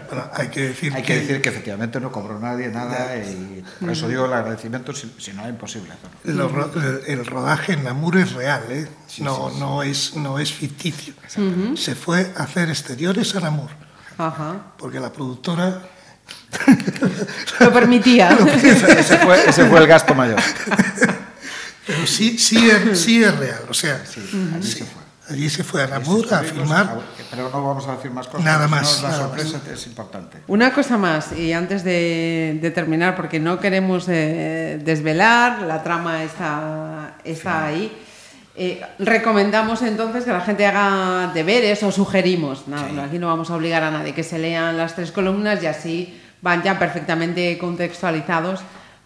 Bueno, 0.07 0.29
hay 0.33 0.49
que 0.49 0.67
decir 0.67 0.93
Hay 0.93 1.01
que 1.01 1.19
decir 1.19 1.41
que 1.41 1.49
efectivamente 1.49 1.99
no 1.99 2.11
cobró 2.11 2.39
nadie 2.39 2.67
nada 2.67 3.17
y 3.17 3.63
por 3.79 3.89
eso 3.89 4.07
digo 4.07 4.25
el 4.25 4.33
agradecimiento, 4.33 4.93
si, 4.93 5.11
si 5.17 5.33
no 5.33 5.41
era 5.41 5.49
imposible 5.49 5.93
hacerlo. 5.93 6.51
Lo 6.51 7.01
el, 7.07 7.25
rodaje 7.25 7.73
en 7.73 7.83
Namur 7.83 8.17
es 8.17 8.33
real, 8.33 8.61
¿eh? 8.69 8.87
no, 9.17 9.49
no, 9.57 9.81
es, 9.81 10.15
no 10.15 10.37
es 10.37 10.53
ficticio. 10.53 11.15
Se 11.75 11.95
fue 11.95 12.31
a 12.37 12.43
hacer 12.43 12.69
exteriores 12.69 13.35
a 13.35 13.39
Namur, 13.39 13.71
Ajá. 14.19 14.57
porque 14.77 14.99
la 14.99 15.11
productora 15.11 15.81
Lo 17.59 17.73
permitía. 17.73 18.37
Ese, 18.63 18.99
ese 18.99 19.17
fue, 19.17 19.49
ese 19.49 19.65
fue 19.65 19.79
el 19.79 19.87
gasto 19.87 20.13
mayor. 20.15 20.39
Pero 21.85 22.07
sí, 22.07 22.37
sí, 22.37 22.69
es, 22.69 22.99
sí 22.99 23.23
es 23.23 23.35
real, 23.37 23.61
o 23.69 23.73
sea, 23.73 24.01
Sí, 24.05 24.21
allí 24.55 24.63
se 24.69 24.85
fue. 24.85 25.01
allí 25.29 25.49
se 25.49 25.63
fue 25.63 25.83
a 25.83 25.87
Namur 25.87 26.33
a 26.33 26.39
filmar. 26.39 26.97
Pero 27.29 27.49
no 27.49 27.63
vamos 27.65 27.87
a 27.87 27.95
decir 27.95 28.11
más 28.11 28.27
cosas. 28.27 28.45
Nada 28.45 28.67
más, 28.67 29.01
no, 29.01 29.07
la 29.09 29.09
nada 29.15 29.23
sorpresa 29.23 29.61
es 29.73 29.87
importante. 29.87 30.37
Una 30.47 30.73
cosa 30.73 30.97
más, 30.97 31.33
y 31.37 31.51
antes 31.51 31.83
de, 31.83 32.59
de 32.61 32.71
terminar, 32.71 33.15
porque 33.15 33.39
no 33.39 33.59
queremos 33.59 34.05
eh, 34.07 34.79
desvelar, 34.83 35.63
la 35.63 35.83
trama 35.83 36.23
está, 36.23 37.15
está 37.25 37.65
ahí. 37.65 37.91
eh, 38.55 38.81
recomendamos 38.99 39.81
entonces 39.81 40.23
que 40.23 40.31
la 40.31 40.41
gente 40.41 40.65
haga 40.65 41.31
deberes 41.33 41.81
o 41.83 41.91
sugerimos, 41.91 42.67
no, 42.67 42.87
no, 42.93 43.01
aquí 43.01 43.17
no 43.19 43.27
vamos 43.27 43.49
a 43.49 43.55
obligar 43.55 43.83
a 43.83 43.91
nadie, 43.91 44.13
que 44.13 44.23
se 44.23 44.37
lean 44.39 44.77
las 44.77 44.95
tres 44.95 45.11
columnas 45.11 45.61
y 45.63 45.65
así 45.65 46.21
van 46.43 46.61
ya 46.61 46.77
perfectamente 46.77 47.57
contextualizados 47.57 48.59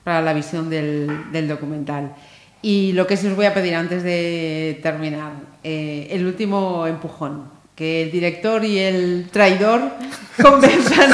para 0.03 0.21
la 0.21 0.33
visión 0.33 0.69
del, 0.69 1.31
del 1.31 1.47
documental. 1.47 2.15
Y 2.61 2.91
lo 2.93 3.05
que 3.05 3.15
sí 3.15 3.27
os 3.27 3.35
voy 3.35 3.45
a 3.45 3.53
pedir 3.53 3.75
antes 3.75 4.03
de 4.03 4.79
terminar, 4.81 5.31
eh, 5.63 6.07
el 6.09 6.25
último 6.25 6.87
empujón, 6.87 7.49
que 7.75 8.03
el 8.03 8.11
director 8.11 8.65
y 8.65 8.79
el 8.79 9.29
traidor 9.31 9.91
convenzan, 10.41 11.11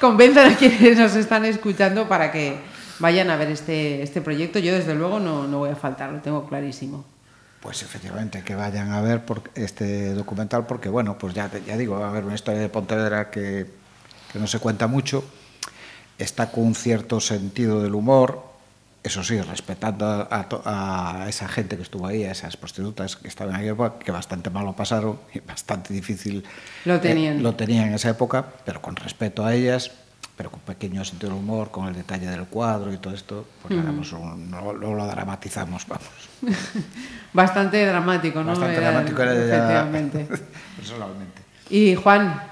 convenzan 0.00 0.52
a 0.52 0.56
quienes 0.56 0.98
nos 0.98 1.14
están 1.14 1.44
escuchando 1.44 2.08
para 2.08 2.32
que 2.32 2.56
vayan 2.98 3.28
a 3.28 3.36
ver 3.36 3.50
este, 3.50 4.02
este 4.02 4.22
proyecto. 4.22 4.58
Yo 4.58 4.72
desde 4.72 4.94
luego 4.94 5.20
no, 5.20 5.46
no 5.46 5.58
voy 5.58 5.70
a 5.70 5.76
faltar, 5.76 6.10
lo 6.10 6.20
tengo 6.20 6.48
clarísimo. 6.48 7.04
Pues 7.60 7.82
efectivamente, 7.82 8.42
que 8.42 8.54
vayan 8.54 8.92
a 8.92 9.02
ver 9.02 9.24
por 9.24 9.42
este 9.54 10.14
documental, 10.14 10.66
porque 10.66 10.88
bueno, 10.88 11.18
pues 11.18 11.34
ya, 11.34 11.50
ya 11.66 11.76
digo, 11.76 11.98
va 11.98 12.06
a 12.06 12.10
haber 12.10 12.24
una 12.24 12.34
historia 12.34 12.60
de 12.60 12.68
Pontevedra 12.68 13.30
que, 13.30 13.66
que 14.34 14.40
no 14.40 14.48
se 14.48 14.58
cuenta 14.58 14.88
mucho, 14.88 15.24
está 16.18 16.50
con 16.50 16.64
un 16.64 16.74
cierto 16.74 17.20
sentido 17.20 17.80
del 17.80 17.94
humor, 17.94 18.42
eso 19.04 19.22
sí, 19.22 19.40
respetando 19.40 20.06
a, 20.06 20.26
a 20.28 20.48
to- 20.48 20.60
a 20.64 21.26
esa 21.28 21.46
gente 21.46 21.76
que 21.76 21.82
estuvo 21.84 22.04
ahí, 22.08 22.24
a 22.24 22.32
esas 22.32 22.56
prostitutas 22.56 23.14
que 23.14 23.28
estaban 23.28 23.54
ahí, 23.54 23.68
que 24.04 24.10
bastante 24.10 24.50
mal 24.50 24.64
lo 24.64 24.72
pasaron 24.74 25.20
y 25.32 25.38
bastante 25.38 25.94
difícil 25.94 26.42
Lo 26.84 26.98
tenían. 26.98 27.36
eh, 27.38 27.40
lo 27.42 27.54
tenían 27.54 27.86
en 27.88 27.94
esa 27.94 28.10
época, 28.10 28.44
pero 28.66 28.82
con 28.82 28.96
respeto 28.96 29.46
a 29.46 29.54
ellas, 29.54 29.92
pero 30.36 30.50
con 30.50 30.58
pequeño 30.60 31.04
sentido 31.04 31.30
del 31.32 31.38
humor, 31.38 31.70
con 31.70 31.86
el 31.86 31.94
detalle 31.94 32.26
del 32.26 32.46
cuadro 32.46 32.92
y 32.92 32.96
todo 32.96 33.14
esto, 33.14 33.46
pues 33.62 33.72
un- 34.14 34.50
no, 34.50 34.72
no 34.72 34.94
lo 34.94 35.06
dramatizamos, 35.06 35.86
vamos. 35.86 36.08
Bastante 37.32 37.86
dramático, 37.86 38.40
¿no? 38.42 38.48
Bastante 38.50 38.76
Era- 38.78 38.90
dramático 38.90 39.22
era 39.22 39.34
ya- 39.34 39.40
Efectivamente. 39.44 40.26
personalmente. 40.76 41.42
Y 41.70 41.94
Juan, 41.94 42.42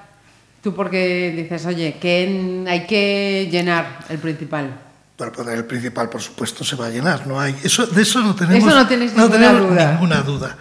tú 0.62 0.74
porque 0.74 1.32
dices, 1.36 1.66
oye, 1.66 1.98
que 2.00 2.64
hay 2.66 2.86
que 2.86 3.48
llenar 3.50 4.06
el 4.08 4.18
principal. 4.18 4.78
Bueno, 5.18 5.32
pues 5.32 5.48
el 5.48 5.64
principal, 5.64 6.08
por 6.08 6.22
supuesto, 6.22 6.64
se 6.64 6.76
va 6.76 6.86
a 6.86 6.90
llenar. 6.90 7.26
No 7.26 7.38
hay, 7.38 7.54
eso, 7.62 7.86
de 7.86 8.02
eso 8.02 8.20
no 8.20 8.34
tenemos, 8.34 8.68
Eso 8.68 8.76
no 8.76 8.86
tenéis 8.86 9.12
ninguna 9.12 9.32
tenemos 9.32 9.70
duda. 9.70 9.92
ninguna 9.92 10.22
duda. 10.22 10.56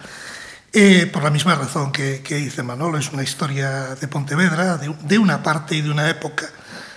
Eh, 0.72 1.10
por 1.12 1.22
la 1.22 1.30
misma 1.30 1.54
razón 1.54 1.92
que, 1.92 2.22
que 2.22 2.36
dice 2.36 2.62
Manolo, 2.62 2.98
es 2.98 3.12
una 3.12 3.22
historia 3.22 3.94
de 3.94 4.08
Pontevedra, 4.08 4.78
de, 4.78 4.94
de 5.02 5.18
una 5.18 5.42
parte 5.42 5.76
y 5.76 5.82
de 5.82 5.90
una 5.90 6.08
época 6.08 6.46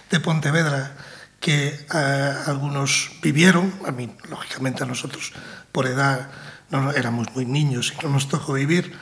de 0.09 0.19
Pontevedra 0.19 0.93
que 1.39 1.67
eh, 1.93 2.33
algunos 2.47 3.11
vivieron, 3.21 3.73
a 3.85 3.91
mí, 3.91 4.09
lógicamente 4.29 4.83
a 4.83 4.87
nosotros 4.87 5.33
por 5.71 5.87
edad 5.87 6.29
no, 6.71 6.81
no, 6.81 6.91
éramos 6.91 7.27
muy 7.35 7.45
niños 7.45 7.93
y 7.93 8.03
no 8.03 8.11
nos 8.11 8.27
tocó 8.29 8.53
vivir, 8.53 8.97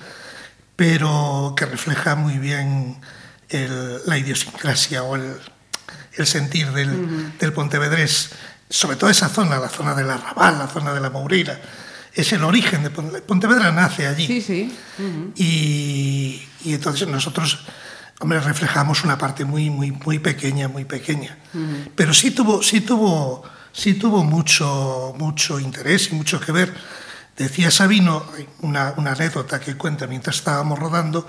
pero 0.76 1.54
que 1.56 1.66
refleja 1.66 2.16
muy 2.16 2.38
bien 2.40 3.00
el- 3.54 4.02
la 4.06 4.18
idiosincrasia 4.18 5.04
o 5.04 5.16
el, 5.16 5.34
el 6.18 6.28
sentir 6.28 6.72
del, 6.72 7.38
del 7.40 7.54
pontevedrés, 7.54 8.32
sobre 8.70 8.96
todo 8.98 9.10
esa 9.10 9.30
zona, 9.30 9.58
la 9.60 9.70
zona 9.70 9.94
del 9.96 10.10
Arrabal, 10.10 10.58
la 10.60 10.68
zona 10.68 10.94
de 10.94 11.00
la 11.00 11.10
Moureira, 11.10 11.60
es 12.14 12.32
el 12.34 12.44
origen 12.44 12.84
de 12.84 12.90
Pontevedra. 12.90 13.26
Pontevedra 13.26 13.72
nace 13.72 14.06
allí. 14.08 14.28
Sí, 14.28 14.42
sí. 14.42 14.76
Y, 15.36 16.42
y 16.64 16.74
entonces 16.74 17.08
nosotros, 17.08 17.60
hombre, 18.20 18.40
reflejamos 18.40 19.04
una 19.04 19.18
parte 19.18 19.46
muy, 19.46 19.70
muy, 19.70 19.92
muy 19.92 20.20
pequeña, 20.20 20.68
muy 20.68 20.86
pequeña. 20.86 21.38
Pero 21.96 22.14
sí 22.14 22.32
tuvo, 22.32 22.62
sí 22.62 22.82
tuvo, 22.82 23.44
sí 23.72 23.96
tuvo 23.96 24.24
mucho, 24.24 25.14
mucho 25.18 25.60
interés 25.60 26.10
y 26.12 26.16
mucho 26.16 26.40
que 26.40 26.52
ver. 26.52 26.74
Decía 27.38 27.72
Sabino, 27.72 28.24
una 28.62 28.90
anécdota 28.90 29.60
que 29.60 29.76
cuenta 29.76 30.06
mientras 30.06 30.36
estábamos 30.36 30.78
rodando, 30.78 31.28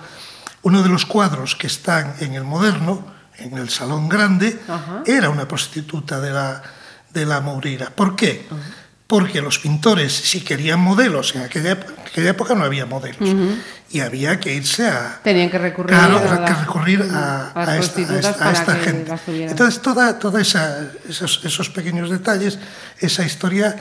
uno 0.65 0.83
de 0.83 0.89
los 0.89 1.07
cuadros 1.07 1.55
que 1.57 1.67
están 1.69 2.15
en 2.21 2.35
el 2.35 2.45
moderno, 2.45 3.07
en 3.39 3.57
el 3.59 3.69
Salón 3.71 4.09
Grande, 4.09 4.59
Ajá. 4.69 5.03
era 5.07 5.31
una 5.31 5.47
prostituta 5.47 6.21
de 6.21 6.31
la, 6.33 6.63
de 7.13 7.25
la 7.27 7.41
Moureira. 7.41 7.91
¿Por 7.91 8.17
qué? 8.17 8.47
Porque 9.07 9.43
los 9.43 9.59
pintores, 9.59 10.13
si 10.13 10.41
querían 10.41 10.81
modelos, 10.81 11.35
en 11.37 11.43
aquella, 11.43 11.73
aquella 12.07 12.31
época 12.31 12.55
no 12.55 12.65
había 12.65 12.87
modelos, 12.87 13.29
y 13.91 14.01
había 14.01 14.41
que 14.41 14.55
irse 14.55 14.89
a, 14.89 15.21
Tenían 15.23 15.51
que 15.51 15.59
recurrir 15.59 15.95
Claro, 15.97 16.19
a 16.19 16.23
era 16.23 16.45
que 16.45 16.51
las- 16.53 16.61
recurrir 16.61 17.03
a, 17.13 17.51
a 17.51 17.67
las 17.67 17.69
a 17.97 18.19
esta, 18.51 18.73
a 18.73 18.77
gente. 18.77 19.15
Entonces, 19.29 19.83
toda, 19.83 20.19
toda 20.19 20.41
esa, 20.41 20.89
esos, 21.09 21.43
esos 21.45 21.69
pequeños 21.69 22.09
detalles, 22.11 22.59
esa 22.99 23.25
historia 23.25 23.77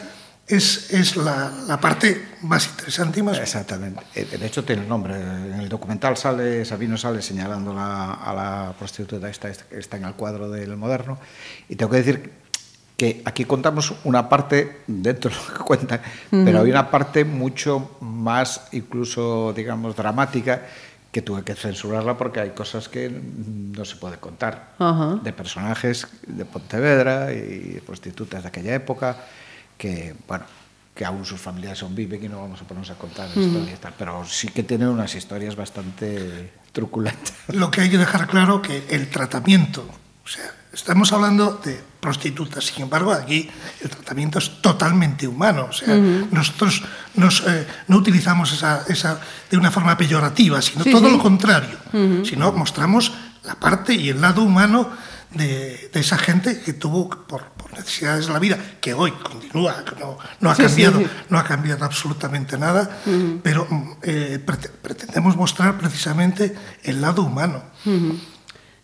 es, 0.48 0.92
es 0.94 1.16
la, 1.16 1.52
la 1.68 1.80
parte 1.80 2.26
más 2.42 2.68
interesante 2.68 3.20
y 3.20 3.24
más... 3.24 3.38
Exactamente. 3.40 4.04
Eh, 4.16 4.26
De 4.40 4.46
hecho, 4.46 4.64
tiene 4.64 4.82
el 4.84 4.90
nombre. 4.90 5.16
En 5.16 5.54
el 5.60 5.70
documental 5.70 6.18
sale, 6.18 6.66
Sabino 6.66 6.98
sale 6.98 7.22
señalando 7.22 7.74
la- 7.74 8.14
a 8.14 8.34
la 8.34 8.74
prostituta 8.78 9.30
esta, 9.30 9.50
está 9.50 9.98
en 9.98 10.06
el 10.06 10.14
cuadro 10.16 10.50
del 10.50 10.76
moderno. 10.76 11.18
Y 11.70 11.76
tengo 11.76 11.92
que 11.92 11.98
decir 11.98 12.32
que 12.98 13.22
aquí 13.26 13.46
contamos 13.46 13.94
una 14.04 14.30
parte, 14.30 14.82
dentro 14.88 15.32
de 15.32 15.36
lo 15.38 15.54
que 15.58 15.64
cuentan, 15.64 16.02
pero 16.30 16.62
hay 16.62 16.70
una 16.70 16.92
parte 16.92 17.26
mucho 17.26 17.98
más, 18.02 18.68
incluso, 18.72 19.52
digamos, 19.54 19.96
dramática, 19.96 20.62
que 21.12 21.22
tuve 21.22 21.44
que 21.44 21.54
censurarla 21.56 22.18
porque 22.18 22.40
hay 22.40 22.50
cosas 22.52 22.90
que 22.90 23.08
no 23.10 23.86
se 23.86 23.96
puede 23.98 24.18
contar. 24.18 24.74
De 25.24 25.32
personajes 25.32 26.08
de 26.28 26.44
Pontevedra 26.46 27.32
y 27.32 27.82
prostitutas 27.86 28.42
de 28.44 28.48
aquella 28.50 28.74
época, 28.76 29.18
que, 29.78 30.16
bueno, 30.28 30.46
que 30.96 31.06
aún 31.06 31.26
sus 31.26 31.42
familias 31.42 31.80
son 31.80 31.96
viven 31.96 32.24
y 32.24 32.30
no 32.30 32.42
vamos 32.42 32.62
a 32.62 32.66
ponernos 32.66 32.92
a 32.92 32.96
contar 32.96 33.30
mm. 33.36 33.42
historias, 33.42 33.80
tal, 33.80 33.94
pero 33.98 34.26
sí 34.26 34.48
que 34.50 34.64
tienen 34.64 34.90
unas 34.90 35.14
historias 35.16 35.56
bastante 35.56 36.54
truculentas. 36.72 37.34
Lo 37.48 37.72
que 37.72 37.82
hay 37.82 37.90
que 37.90 37.98
dejar 37.98 38.28
claro 38.28 38.62
que 38.62 38.86
el 38.90 39.10
tratamiento, 39.10 39.88
o 40.24 40.28
sea, 40.28 40.44
estamos 40.72 41.12
hablando 41.12 41.60
de 41.64 41.82
prostitutas, 42.00 42.66
sin 42.66 42.84
embargo, 42.84 43.12
aquí 43.12 43.50
el 43.82 43.90
tratamiento 43.90 44.40
es 44.40 44.62
totalmente 44.62 45.28
humano, 45.28 45.68
o 45.70 45.74
sea, 45.74 45.96
mm. 45.96 46.30
nosotros 46.32 46.84
nos, 47.16 47.44
eh, 47.48 47.66
no 47.88 47.98
utilizamos 47.98 48.52
esa, 48.52 48.84
esa, 48.88 49.20
de 49.50 49.58
una 49.58 49.72
forma 49.72 49.98
peyorativa, 49.98 50.62
sino 50.62 50.84
sí, 50.84 50.92
todo 50.92 51.08
sí. 51.08 51.16
lo 51.16 51.22
contrario, 51.22 51.78
mm 51.92 51.98
-hmm. 51.98 52.26
sino 52.26 52.52
mostramos 52.52 53.14
la 53.44 53.56
parte 53.56 53.94
y 53.94 54.10
el 54.10 54.22
lado 54.22 54.42
humano 54.44 54.90
de, 55.34 55.90
de 55.94 56.00
esa 56.00 56.18
gente 56.18 56.60
que 56.62 56.74
tuvo 56.74 57.10
por, 57.10 57.44
por 57.52 57.74
necesidades 57.74 58.28
de 58.28 58.34
la 58.34 58.40
vida, 58.40 58.58
que 58.80 58.94
hoy 58.94 59.12
continúa, 59.12 59.84
que 59.84 59.96
no, 60.00 60.18
no 60.40 60.50
ha 60.50 60.56
Sí, 60.56 60.62
sí, 60.64 60.68
cambiado, 60.68 61.00
sí. 61.00 61.08
no 61.30 61.40
ha 61.40 61.44
cambiado 61.44 61.86
absolutamente 61.86 62.58
nada, 62.58 62.90
pero 63.42 63.66
mm, 63.70 63.92
eh, 64.04 64.40
prete- 64.46 64.70
pretendemos 64.70 65.36
mostrar 65.36 65.78
precisamente 65.78 66.56
el 66.84 67.02
lado 67.02 67.24
humano. 67.24 67.62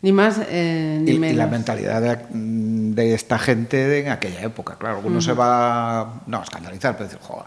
Ni 0.02 0.12
más 0.14 0.40
eh, 0.48 0.98
ni 1.02 1.12
Y, 1.12 1.16
y 1.16 1.20
menos. 1.20 1.38
la 1.38 1.48
mentalidad 1.48 2.02
de, 2.02 2.18
de 2.32 3.14
esta 3.14 3.38
gente 3.38 4.00
en 4.00 4.10
aquella 4.12 4.42
época, 4.42 4.76
claro, 4.80 5.02
uno 5.04 5.20
se 5.22 5.34
va, 5.34 6.22
no, 6.26 6.40
a 6.40 6.44
escandalizar, 6.44 6.94
pero 6.96 7.10
decir, 7.10 7.20
joder, 7.22 7.46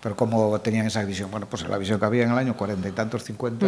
pero 0.00 0.14
como 0.14 0.60
tenían 0.60 0.86
esa 0.86 1.02
visión, 1.04 1.28
bueno, 1.30 1.46
pues 1.50 1.68
la 1.68 1.76
visión 1.76 1.98
que 1.98 2.06
había 2.06 2.22
en 2.22 2.30
el 2.30 2.38
año 2.38 2.56
40 2.56 2.88
y 2.88 2.92
tantos, 2.92 3.24
50, 3.24 3.66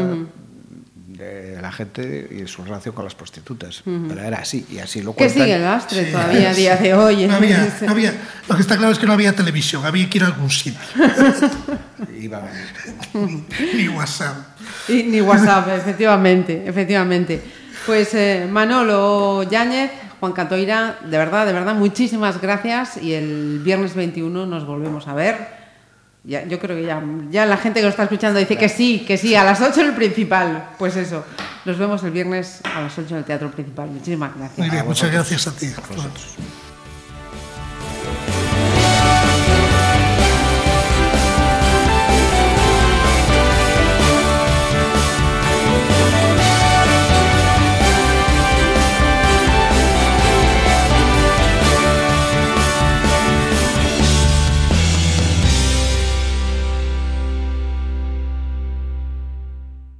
de 1.20 1.60
la 1.60 1.70
gente 1.70 2.28
y 2.30 2.46
su 2.46 2.62
relación 2.64 2.94
con 2.94 3.04
las 3.04 3.14
prostitutas, 3.14 3.82
pero 3.84 4.20
era 4.22 4.38
así, 4.38 4.66
y 4.70 4.78
así 4.78 5.02
lo 5.02 5.12
Que 5.12 5.24
cuentan. 5.26 5.42
sigue 5.42 5.54
el 5.56 5.62
lastre 5.62 6.04
Sí. 6.06 6.12
todavía 6.12 6.50
a 6.50 6.54
día 6.54 6.76
de 6.76 6.94
hoy. 6.94 7.26
No 7.26 7.34
había, 7.36 7.68
no 7.82 7.90
había- 7.92 8.14
lo 8.48 8.54
que 8.56 8.62
está 8.62 8.76
claro 8.76 8.92
es 8.92 8.98
que 8.98 9.06
no 9.06 9.12
había 9.12 9.34
televisión, 9.34 9.84
había 9.84 10.08
que 10.08 10.18
ir 10.18 10.24
a 10.24 10.28
algún 10.28 10.50
sitio, 10.50 10.80
Iban- 12.20 12.48
ni 13.76 13.88
WhatsApp. 13.88 14.36
Y 14.88 15.02
ni 15.04 15.20
WhatsApp, 15.20 15.68
efectivamente, 15.76 16.62
efectivamente. 16.66 17.40
Pues 17.86 18.14
eh, 18.14 18.46
Manolo 18.50 19.42
Yáñez, 19.44 19.90
Juan 20.20 20.32
Catoira, 20.32 20.98
de 21.04 21.16
verdad, 21.18 21.46
de 21.46 21.52
verdad, 21.52 21.74
muchísimas 21.74 22.40
gracias 22.40 22.96
y 23.02 23.14
el 23.14 23.60
viernes 23.64 23.94
21 23.94 24.46
nos 24.46 24.66
volvemos 24.66 25.08
a 25.08 25.14
ver. 25.14 25.59
Ya, 26.22 26.46
yo 26.46 26.58
creo 26.58 26.76
que 26.76 26.84
ya, 26.84 27.02
ya 27.30 27.46
la 27.46 27.56
gente 27.56 27.80
que 27.80 27.84
lo 27.84 27.90
está 27.90 28.02
escuchando 28.02 28.38
dice 28.38 28.56
que 28.56 28.68
sí, 28.68 29.04
que 29.06 29.16
sí, 29.16 29.34
a 29.34 29.42
las 29.42 29.60
8 29.60 29.80
en 29.80 29.86
el 29.86 29.94
principal. 29.94 30.70
Pues 30.78 30.96
eso, 30.96 31.24
nos 31.64 31.78
vemos 31.78 32.02
el 32.04 32.10
viernes 32.10 32.60
a 32.64 32.82
las 32.82 32.98
8 32.98 33.08
en 33.10 33.16
el 33.16 33.24
Teatro 33.24 33.50
Principal. 33.50 33.88
Muchísimas 33.88 34.36
gracias. 34.36 34.58
Muy 34.58 34.70
bien, 34.70 34.84
muchas 34.86 35.10
gracias 35.10 35.46
a 35.46 35.52
ti. 35.52 35.72